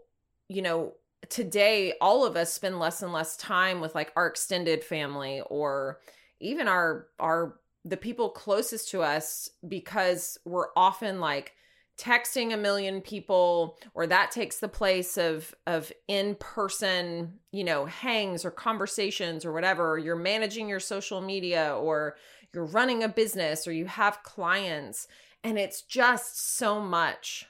you 0.47 0.61
know, 0.61 0.93
today 1.29 1.93
all 2.01 2.25
of 2.25 2.35
us 2.35 2.53
spend 2.53 2.79
less 2.79 3.01
and 3.01 3.13
less 3.13 3.37
time 3.37 3.81
with 3.81 3.95
like 3.95 4.11
our 4.15 4.27
extended 4.27 4.83
family 4.83 5.41
or 5.47 5.99
even 6.39 6.67
our 6.67 7.07
our 7.19 7.55
the 7.89 7.97
people 7.97 8.29
closest 8.29 8.89
to 8.89 9.01
us 9.01 9.49
because 9.67 10.37
we're 10.45 10.67
often 10.75 11.19
like 11.19 11.53
texting 11.97 12.53
a 12.53 12.57
million 12.57 13.01
people 13.01 13.77
or 13.93 14.07
that 14.07 14.31
takes 14.31 14.59
the 14.59 14.69
place 14.69 15.17
of 15.17 15.53
of 15.67 15.91
in-person 16.07 17.33
you 17.51 17.63
know 17.63 17.85
hangs 17.85 18.45
or 18.45 18.51
conversations 18.51 19.43
or 19.43 19.51
whatever 19.51 19.97
you're 19.97 20.15
managing 20.15 20.69
your 20.69 20.79
social 20.79 21.19
media 21.19 21.75
or 21.75 22.15
you're 22.53 22.65
running 22.65 23.03
a 23.03 23.09
business 23.09 23.67
or 23.67 23.73
you 23.73 23.85
have 23.85 24.23
clients 24.23 25.07
and 25.43 25.59
it's 25.59 25.81
just 25.81 26.55
so 26.57 26.79
much 26.79 27.47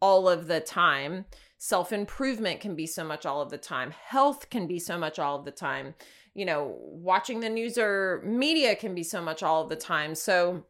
all 0.00 0.30
of 0.30 0.46
the 0.46 0.60
time 0.60 1.26
self-improvement 1.62 2.58
can 2.58 2.74
be 2.74 2.86
so 2.86 3.04
much 3.04 3.26
all 3.26 3.42
of 3.42 3.50
the 3.50 3.58
time 3.58 3.90
health 3.90 4.48
can 4.48 4.66
be 4.66 4.78
so 4.78 4.96
much 4.96 5.18
all 5.18 5.38
of 5.38 5.44
the 5.44 5.50
time 5.50 5.94
you 6.34 6.44
know, 6.44 6.76
watching 6.80 7.40
the 7.40 7.48
news 7.48 7.76
or 7.76 8.22
media 8.24 8.76
can 8.76 8.94
be 8.94 9.02
so 9.02 9.20
much 9.20 9.42
all 9.42 9.62
of 9.62 9.68
the 9.68 9.76
time. 9.76 10.14
So 10.14 10.64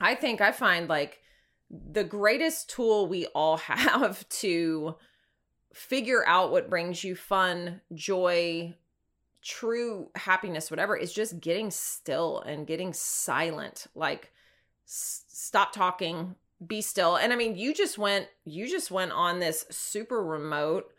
I 0.00 0.14
think 0.14 0.40
I 0.40 0.52
find 0.52 0.88
like 0.88 1.20
the 1.70 2.04
greatest 2.04 2.70
tool 2.70 3.06
we 3.06 3.26
all 3.26 3.56
have 3.58 4.28
to 4.28 4.96
figure 5.74 6.26
out 6.26 6.52
what 6.52 6.70
brings 6.70 7.02
you 7.02 7.16
fun, 7.16 7.80
joy, 7.94 8.74
true 9.42 10.10
happiness, 10.14 10.70
whatever, 10.70 10.96
is 10.96 11.12
just 11.12 11.40
getting 11.40 11.70
still 11.70 12.40
and 12.40 12.66
getting 12.66 12.92
silent. 12.92 13.86
Like, 13.94 14.30
s- 14.86 15.24
stop 15.28 15.72
talking, 15.72 16.36
be 16.66 16.80
still. 16.80 17.16
And 17.16 17.32
I 17.32 17.36
mean, 17.36 17.56
you 17.56 17.74
just 17.74 17.98
went, 17.98 18.28
you 18.44 18.68
just 18.68 18.90
went 18.90 19.12
on 19.12 19.40
this 19.40 19.64
super 19.70 20.22
remote 20.22 20.92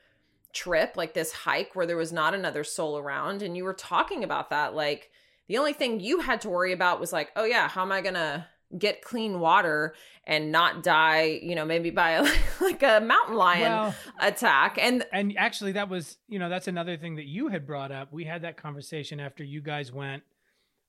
trip, 0.54 0.95
like 0.95 1.13
this 1.13 1.32
hike 1.32 1.76
where 1.76 1.86
there 1.86 1.97
was 1.97 2.13
not 2.13 2.34
another 2.34 2.63
soul 2.63 2.97
around. 2.97 3.41
And 3.41 3.58
you 3.58 3.63
were 3.63 3.73
talking 3.73 4.23
about 4.23 4.49
that. 4.49 4.76
Like 4.76 5.10
the 5.47 5.58
only 5.58 5.73
thing 5.73 5.99
you 5.99 6.19
had 6.19 6.41
to 6.41 6.49
worry 6.49 6.73
about 6.73 6.99
was 6.99 7.13
like, 7.13 7.32
oh, 7.36 7.45
yeah, 7.45 7.67
how 7.67 7.82
am 7.82 7.91
I 7.91 8.02
going 8.02 8.15
to 8.15 8.45
get 8.78 9.02
clean 9.04 9.39
water 9.39 9.93
and 10.26 10.52
not 10.52 10.82
die 10.84 11.39
you 11.43 11.54
know 11.54 11.65
maybe 11.65 11.89
by 11.89 12.12
a, 12.12 12.23
like 12.62 12.82
a 12.82 12.99
mountain 12.99 13.36
lion 13.36 13.71
well, 13.71 13.95
attack 14.19 14.78
and 14.80 15.06
and 15.12 15.36
actually 15.38 15.73
that 15.73 15.89
was 15.89 16.17
you 16.28 16.39
know 16.39 16.49
that's 16.49 16.67
another 16.67 16.97
thing 16.97 17.15
that 17.15 17.26
you 17.26 17.49
had 17.49 17.67
brought 17.67 17.91
up 17.91 18.12
we 18.12 18.23
had 18.23 18.41
that 18.41 18.58
conversation 18.58 19.19
after 19.19 19.43
you 19.43 19.62
guys 19.62 19.91
went 19.91 20.23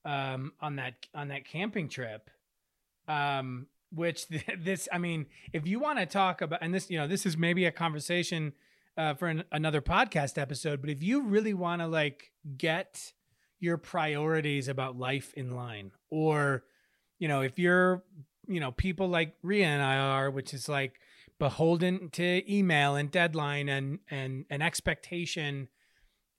um 0.05 0.53
on 0.61 0.77
that 0.77 0.95
on 1.15 1.29
that 1.29 1.45
camping 1.45 1.89
trip 1.89 2.31
um 3.09 3.67
which 3.95 4.27
this 4.59 4.89
i 4.93 4.99
mean 4.99 5.27
if 5.53 5.67
you 5.67 5.79
want 5.79 5.99
to 5.99 6.07
talk 6.07 6.41
about 6.41 6.59
and 6.63 6.75
this 6.75 6.91
you 6.91 6.99
know 6.99 7.07
this 7.07 7.25
is 7.25 7.37
maybe 7.37 7.65
a 7.65 7.73
conversation 7.73 8.53
uh, 8.97 9.15
for 9.15 9.29
an, 9.29 9.45
another 9.53 9.81
podcast 9.81 10.41
episode. 10.41 10.81
But 10.81 10.91
if 10.91 11.03
you 11.03 11.23
really 11.23 11.55
want 11.55 11.83
to 11.83 11.87
like 11.87 12.33
get 12.57 13.13
your 13.61 13.77
priorities 13.77 14.69
about 14.69 14.99
life 14.99 15.33
in 15.35 15.55
line, 15.55 15.93
or 16.11 16.65
you 17.19 17.29
know, 17.29 17.43
if 17.43 17.59
you're 17.59 18.05
you 18.47 18.61
know 18.61 18.73
people 18.73 19.09
like 19.09 19.35
Rea 19.43 19.65
and 19.65 19.83
I 19.83 19.97
are, 19.97 20.31
which 20.31 20.55
is 20.55 20.69
like 20.69 21.01
beholden 21.39 22.11
to 22.11 22.53
email 22.53 22.97
and 22.97 23.11
deadline 23.11 23.69
and 23.69 23.99
and 24.11 24.45
an 24.51 24.63
expectation 24.63 25.69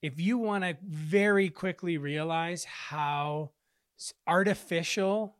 if 0.02 0.20
you 0.20 0.38
want 0.38 0.62
to 0.62 0.76
very 0.86 1.48
quickly 1.48 1.98
realize 1.98 2.64
how 2.64 3.50
artificial 4.26 5.35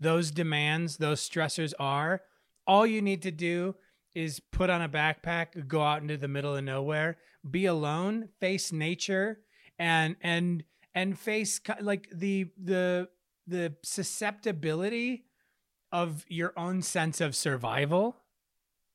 those 0.00 0.30
demands 0.30 0.96
those 0.96 1.26
stressors 1.26 1.72
are 1.78 2.22
all 2.66 2.86
you 2.86 3.02
need 3.02 3.22
to 3.22 3.30
do 3.30 3.74
is 4.14 4.40
put 4.40 4.70
on 4.70 4.82
a 4.82 4.88
backpack 4.88 5.66
go 5.66 5.82
out 5.82 6.02
into 6.02 6.16
the 6.16 6.28
middle 6.28 6.56
of 6.56 6.64
nowhere 6.64 7.16
be 7.48 7.66
alone 7.66 8.28
face 8.40 8.72
nature 8.72 9.40
and 9.78 10.16
and 10.20 10.64
and 10.94 11.18
face 11.18 11.60
like 11.80 12.08
the 12.12 12.46
the 12.62 13.08
the 13.46 13.74
susceptibility 13.82 15.24
of 15.92 16.24
your 16.28 16.52
own 16.56 16.82
sense 16.82 17.20
of 17.20 17.36
survival 17.36 18.16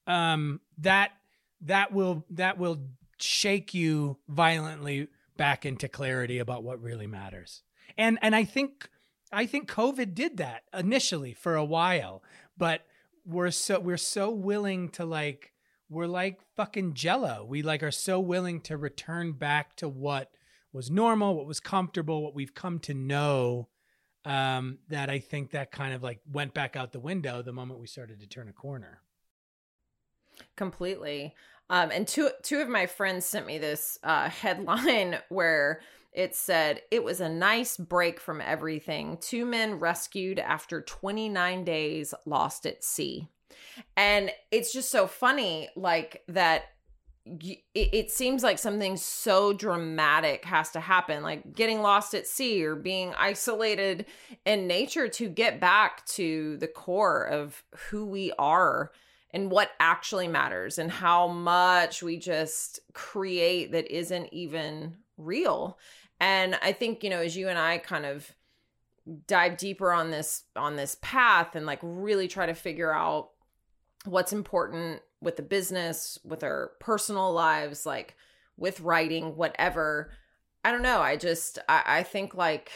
um, 0.10 0.60
that 0.80 1.12
that 1.62 1.94
will 1.94 2.26
that 2.32 2.58
will 2.58 2.80
shake 3.20 3.74
you 3.74 4.18
violently 4.28 5.08
back 5.38 5.66
into 5.66 5.88
clarity 5.88 6.40
about 6.40 6.64
what 6.64 6.82
really 6.82 7.08
matters. 7.08 7.64
And 7.98 8.18
and 8.22 8.36
I 8.36 8.44
think 8.44 8.90
I 9.32 9.46
think 9.46 9.70
COVID 9.70 10.16
did 10.16 10.38
that 10.38 10.64
initially 10.74 11.34
for 11.34 11.56
a 11.56 11.66
while, 11.66 12.24
but 12.58 12.86
we're 13.26 13.52
so 13.52 13.80
we're 13.80 13.98
so 13.98 14.32
willing 14.32 14.90
to 14.90 15.06
like 15.06 15.54
we're 15.90 16.08
like 16.08 16.40
fucking 16.56 16.94
jello. 16.94 17.46
We 17.48 17.62
like 17.62 17.84
are 17.84 17.92
so 17.92 18.20
willing 18.20 18.62
to 18.62 18.78
return 18.78 19.34
back 19.34 19.76
to 19.78 19.90
what 19.90 20.32
was 20.72 20.92
normal, 20.92 21.36
what 21.36 21.48
was 21.48 21.60
comfortable, 21.60 22.24
what 22.24 22.36
we've 22.36 22.54
come 22.54 22.80
to 22.80 22.94
know 22.94 23.68
um, 24.26 24.80
that 24.90 25.10
I 25.10 25.20
think 25.20 25.52
that 25.52 25.72
kind 25.72 25.94
of 25.94 26.04
like 26.04 26.20
went 26.32 26.54
back 26.54 26.76
out 26.76 26.92
the 26.92 27.00
window 27.00 27.42
the 27.42 27.54
moment 27.54 27.80
we 27.80 27.88
started 27.88 28.20
to 28.20 28.28
turn 28.28 28.50
a 28.50 28.54
corner. 28.54 29.02
Completely. 30.56 31.34
Um, 31.70 31.92
and 31.92 32.08
two 32.08 32.30
two 32.44 32.60
of 32.60 32.70
my 32.70 32.86
friends 32.86 33.26
sent 33.26 33.46
me 33.46 33.58
this 33.58 33.98
uh, 34.04 34.30
headline 34.30 35.18
where 35.30 35.82
it 36.20 36.36
said 36.36 36.82
it 36.92 37.02
was 37.02 37.22
a 37.22 37.30
nice 37.30 37.78
break 37.78 38.20
from 38.20 38.42
everything. 38.42 39.18
Two 39.22 39.46
men 39.46 39.76
rescued 39.80 40.38
after 40.38 40.82
29 40.82 41.64
days 41.64 42.14
lost 42.26 42.66
at 42.66 42.84
sea. 42.84 43.30
And 43.96 44.30
it's 44.52 44.74
just 44.74 44.92
so 44.92 45.08
funny, 45.08 45.70
like 45.78 46.24
that. 46.28 46.64
It, 47.76 48.12
seems 48.12 48.42
like 48.42 48.58
something 48.58 48.98
so 48.98 49.54
dramatic 49.54 50.44
has 50.46 50.72
to 50.72 50.80
happen, 50.80 51.22
like 51.22 51.54
getting 51.54 51.82
lost 51.82 52.14
at 52.16 52.26
sea 52.26 52.66
or 52.66 52.76
being 52.76 53.14
isolated 53.18 54.08
in 54.46 54.68
nature 54.68 55.08
to 55.10 55.30
get 55.30 55.62
back 55.62 56.06
to 56.08 56.58
the 56.58 56.68
core 56.68 57.24
of 57.28 57.64
who 57.90 58.06
we 58.06 58.34
are 58.40 58.92
and 59.32 59.52
what 59.52 59.70
actually 59.80 60.28
matters 60.28 60.80
and 60.80 60.90
how 60.90 61.28
much 61.28 62.02
we 62.02 62.18
just 62.18 62.80
create 62.94 63.74
that 63.74 63.96
isn't 63.96 64.34
even 64.34 64.96
real. 65.20 65.78
And 66.20 66.58
I 66.62 66.74
think, 66.74 67.04
you 67.04 67.10
know, 67.10 67.22
as 67.22 67.38
you 67.38 67.48
and 67.48 67.58
I 67.58 67.78
kind 67.78 68.06
of 68.06 68.34
dive 69.28 69.58
deeper 69.58 69.92
on 69.92 70.12
this 70.12 70.44
on 70.56 70.76
this 70.76 70.98
path 71.02 71.56
and 71.56 71.66
like 71.66 71.80
really 71.82 72.28
try 72.28 72.46
to 72.46 72.54
figure 72.54 72.94
out 72.94 73.30
what's 74.06 74.34
important 74.34 75.02
with 75.22 75.36
the 75.36 75.44
business, 75.44 76.18
with 76.24 76.44
our 76.44 76.72
personal 76.80 77.34
lives, 77.34 77.86
like 77.86 78.16
with 78.58 78.80
writing, 78.82 79.36
whatever. 79.36 80.12
I 80.64 80.72
don't 80.72 80.82
know. 80.82 81.02
I 81.02 81.16
just 81.16 81.60
I, 81.68 81.84
I 81.86 82.04
think 82.04 82.36
like 82.36 82.72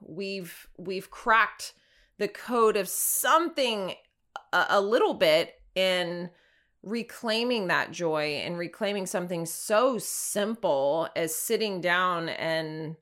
we've 0.00 0.68
we've 0.78 1.10
cracked 1.10 1.72
the 2.18 2.28
code 2.28 2.76
of 2.76 2.88
something 2.88 3.94
a, 4.52 4.66
a 4.70 4.80
little 4.80 5.14
bit 5.14 5.54
in 5.74 6.30
reclaiming 6.84 7.68
that 7.68 7.90
joy 7.90 8.42
and 8.44 8.58
reclaiming 8.58 9.06
something 9.06 9.46
so 9.46 9.98
simple 9.98 11.08
as 11.16 11.34
sitting 11.34 11.80
down 11.80 12.28
and 12.28 12.96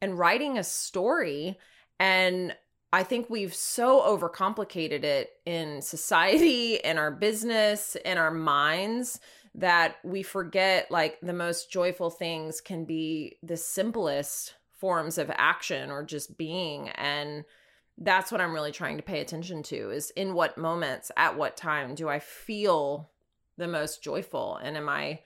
and 0.00 0.18
writing 0.18 0.58
a 0.58 0.64
story 0.64 1.58
and 1.98 2.54
I 2.92 3.02
think 3.02 3.28
we've 3.28 3.54
so 3.54 4.02
overcomplicated 4.02 5.02
it 5.02 5.32
in 5.44 5.82
society, 5.82 6.74
in 6.84 6.96
our 6.96 7.10
business, 7.10 7.96
in 8.04 8.18
our 8.18 8.30
minds 8.30 9.18
that 9.56 9.96
we 10.04 10.22
forget 10.22 10.92
like 10.92 11.18
the 11.20 11.32
most 11.32 11.72
joyful 11.72 12.10
things 12.10 12.60
can 12.60 12.84
be 12.84 13.36
the 13.42 13.56
simplest 13.56 14.54
forms 14.70 15.18
of 15.18 15.30
action 15.34 15.90
or 15.90 16.04
just 16.04 16.38
being. 16.38 16.88
And 16.90 17.44
that's 17.98 18.30
what 18.30 18.40
I'm 18.40 18.52
really 18.52 18.72
trying 18.72 18.96
to 18.98 19.02
pay 19.02 19.20
attention 19.20 19.64
to 19.64 19.90
is 19.90 20.10
in 20.10 20.34
what 20.34 20.56
moments, 20.58 21.10
at 21.16 21.36
what 21.36 21.56
time 21.56 21.96
do 21.96 22.08
I 22.08 22.20
feel 22.20 23.10
the 23.56 23.68
most 23.68 24.02
joyful? 24.02 24.56
And 24.56 24.76
am 24.76 24.88
I 24.88 25.20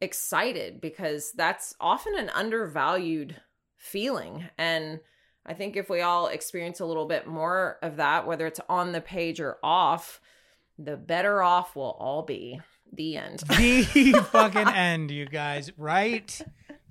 excited? 0.00 0.80
Because 0.80 1.32
that's 1.32 1.74
often 1.80 2.14
an 2.16 2.30
undervalued 2.30 3.40
feeling. 3.76 4.44
And 4.56 5.00
I 5.46 5.54
think 5.54 5.76
if 5.76 5.88
we 5.88 6.00
all 6.00 6.26
experience 6.26 6.80
a 6.80 6.86
little 6.86 7.06
bit 7.06 7.26
more 7.26 7.78
of 7.82 7.96
that, 7.96 8.26
whether 8.26 8.46
it's 8.46 8.60
on 8.68 8.92
the 8.92 9.00
page 9.00 9.40
or 9.40 9.58
off, 9.62 10.20
the 10.78 10.96
better 10.96 11.42
off 11.42 11.74
we'll 11.74 11.96
all 11.98 12.22
be. 12.22 12.60
The 12.92 13.16
end. 13.16 13.40
The 13.40 14.26
fucking 14.32 14.68
end, 14.68 15.10
you 15.10 15.26
guys. 15.26 15.70
Right? 15.76 16.40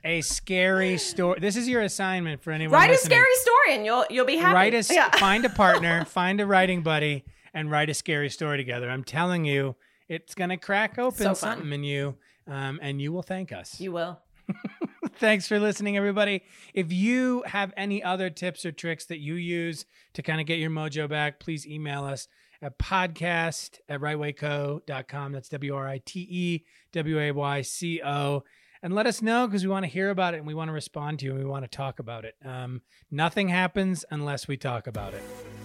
a 0.07 0.21
scary 0.21 0.97
story. 0.97 1.39
This 1.39 1.55
is 1.55 1.67
your 1.67 1.81
assignment 1.81 2.41
for 2.41 2.51
anyone. 2.51 2.73
Write 2.73 2.89
listening. 2.89 3.11
a 3.11 3.15
scary 3.15 3.35
story, 3.35 3.75
and 3.75 3.85
you'll 3.85 4.05
you'll 4.09 4.25
be 4.25 4.37
happy. 4.37 4.53
Write 4.53 4.73
a 4.73 4.93
yeah. 4.93 5.11
find 5.17 5.45
a 5.45 5.49
partner, 5.49 6.05
find 6.07 6.39
a 6.39 6.45
writing 6.45 6.81
buddy, 6.81 7.25
and 7.53 7.69
write 7.69 7.89
a 7.89 7.93
scary 7.93 8.29
story 8.29 8.57
together. 8.57 8.89
I'm 8.89 9.03
telling 9.03 9.45
you, 9.45 9.75
it's 10.07 10.35
gonna 10.35 10.57
crack 10.57 10.97
open 10.97 11.17
so 11.17 11.33
something 11.33 11.71
in 11.71 11.83
you, 11.83 12.15
um, 12.47 12.79
and 12.81 13.01
you 13.01 13.11
will 13.11 13.23
thank 13.23 13.51
us. 13.51 13.79
You 13.79 13.91
will. 13.91 14.19
Thanks 15.15 15.47
for 15.47 15.59
listening, 15.59 15.97
everybody. 15.97 16.43
If 16.73 16.91
you 16.91 17.43
have 17.47 17.73
any 17.75 18.03
other 18.03 18.29
tips 18.29 18.65
or 18.65 18.71
tricks 18.71 19.05
that 19.05 19.19
you 19.19 19.33
use 19.33 19.85
to 20.13 20.21
kind 20.21 20.39
of 20.39 20.45
get 20.45 20.59
your 20.59 20.69
mojo 20.69 21.09
back, 21.09 21.39
please 21.39 21.65
email 21.65 22.03
us 22.03 22.27
at 22.61 22.77
podcast 22.77 23.79
at 23.89 23.99
writewayco.com. 23.99 25.31
That's 25.31 25.49
W 25.49 25.75
R 25.75 25.87
I 25.87 26.01
T 26.05 26.27
E 26.29 26.65
W 26.91 27.19
A 27.19 27.31
Y 27.31 27.61
C 27.61 28.01
O 28.03 28.43
and 28.83 28.93
let 28.93 29.07
us 29.07 29.21
know 29.21 29.47
because 29.47 29.63
we 29.63 29.69
want 29.69 29.83
to 29.83 29.91
hear 29.91 30.09
about 30.09 30.33
it 30.33 30.37
and 30.37 30.47
we 30.47 30.53
want 30.53 30.69
to 30.69 30.73
respond 30.73 31.19
to 31.19 31.25
you 31.25 31.31
and 31.31 31.39
we 31.39 31.45
want 31.45 31.63
to 31.63 31.69
talk 31.69 31.99
about 31.99 32.25
it. 32.25 32.35
Um, 32.45 32.81
nothing 33.11 33.49
happens 33.49 34.05
unless 34.11 34.47
we 34.47 34.57
talk 34.57 34.87
about 34.87 35.13
it. 35.13 35.23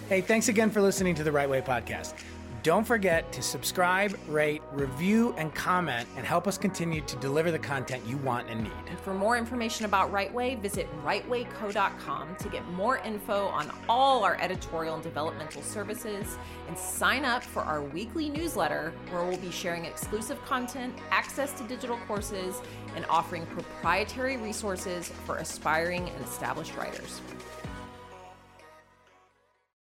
Hey, 0.09 0.21
thanks 0.21 0.47
again 0.47 0.69
for 0.69 0.81
listening 0.81 1.15
to 1.15 1.23
the 1.23 1.31
Write 1.31 1.49
Way 1.49 1.61
podcast. 1.61 2.13
Don't 2.63 2.87
forget 2.87 3.29
to 3.33 3.41
subscribe, 3.41 4.17
rate, 4.29 4.61
review, 4.71 5.35
and 5.37 5.53
comment 5.53 6.07
and 6.15 6.25
help 6.25 6.47
us 6.47 6.57
continue 6.57 7.01
to 7.01 7.17
deliver 7.17 7.51
the 7.51 7.59
content 7.59 8.01
you 8.07 8.15
want 8.15 8.47
and 8.47 8.63
need. 8.63 8.99
For 9.03 9.13
more 9.13 9.37
information 9.37 9.85
about 9.85 10.13
Write 10.13 10.33
Way, 10.33 10.55
visit 10.55 10.87
writewayco.com 11.03 12.37
to 12.37 12.47
get 12.47 12.65
more 12.69 12.99
info 12.99 13.47
on 13.47 13.69
all 13.89 14.23
our 14.23 14.37
editorial 14.39 14.93
and 14.93 15.03
developmental 15.03 15.61
services 15.61 16.37
and 16.69 16.77
sign 16.77 17.25
up 17.25 17.43
for 17.43 17.63
our 17.63 17.81
weekly 17.81 18.29
newsletter 18.29 18.93
where 19.09 19.25
we'll 19.25 19.37
be 19.39 19.51
sharing 19.51 19.83
exclusive 19.83 20.41
content, 20.45 20.95
access 21.11 21.51
to 21.59 21.63
digital 21.65 21.97
courses, 22.07 22.61
and 22.95 23.05
offering 23.09 23.45
proprietary 23.47 24.37
resources 24.37 25.09
for 25.25 25.35
aspiring 25.35 26.07
and 26.07 26.23
established 26.23 26.77
writers. 26.77 27.19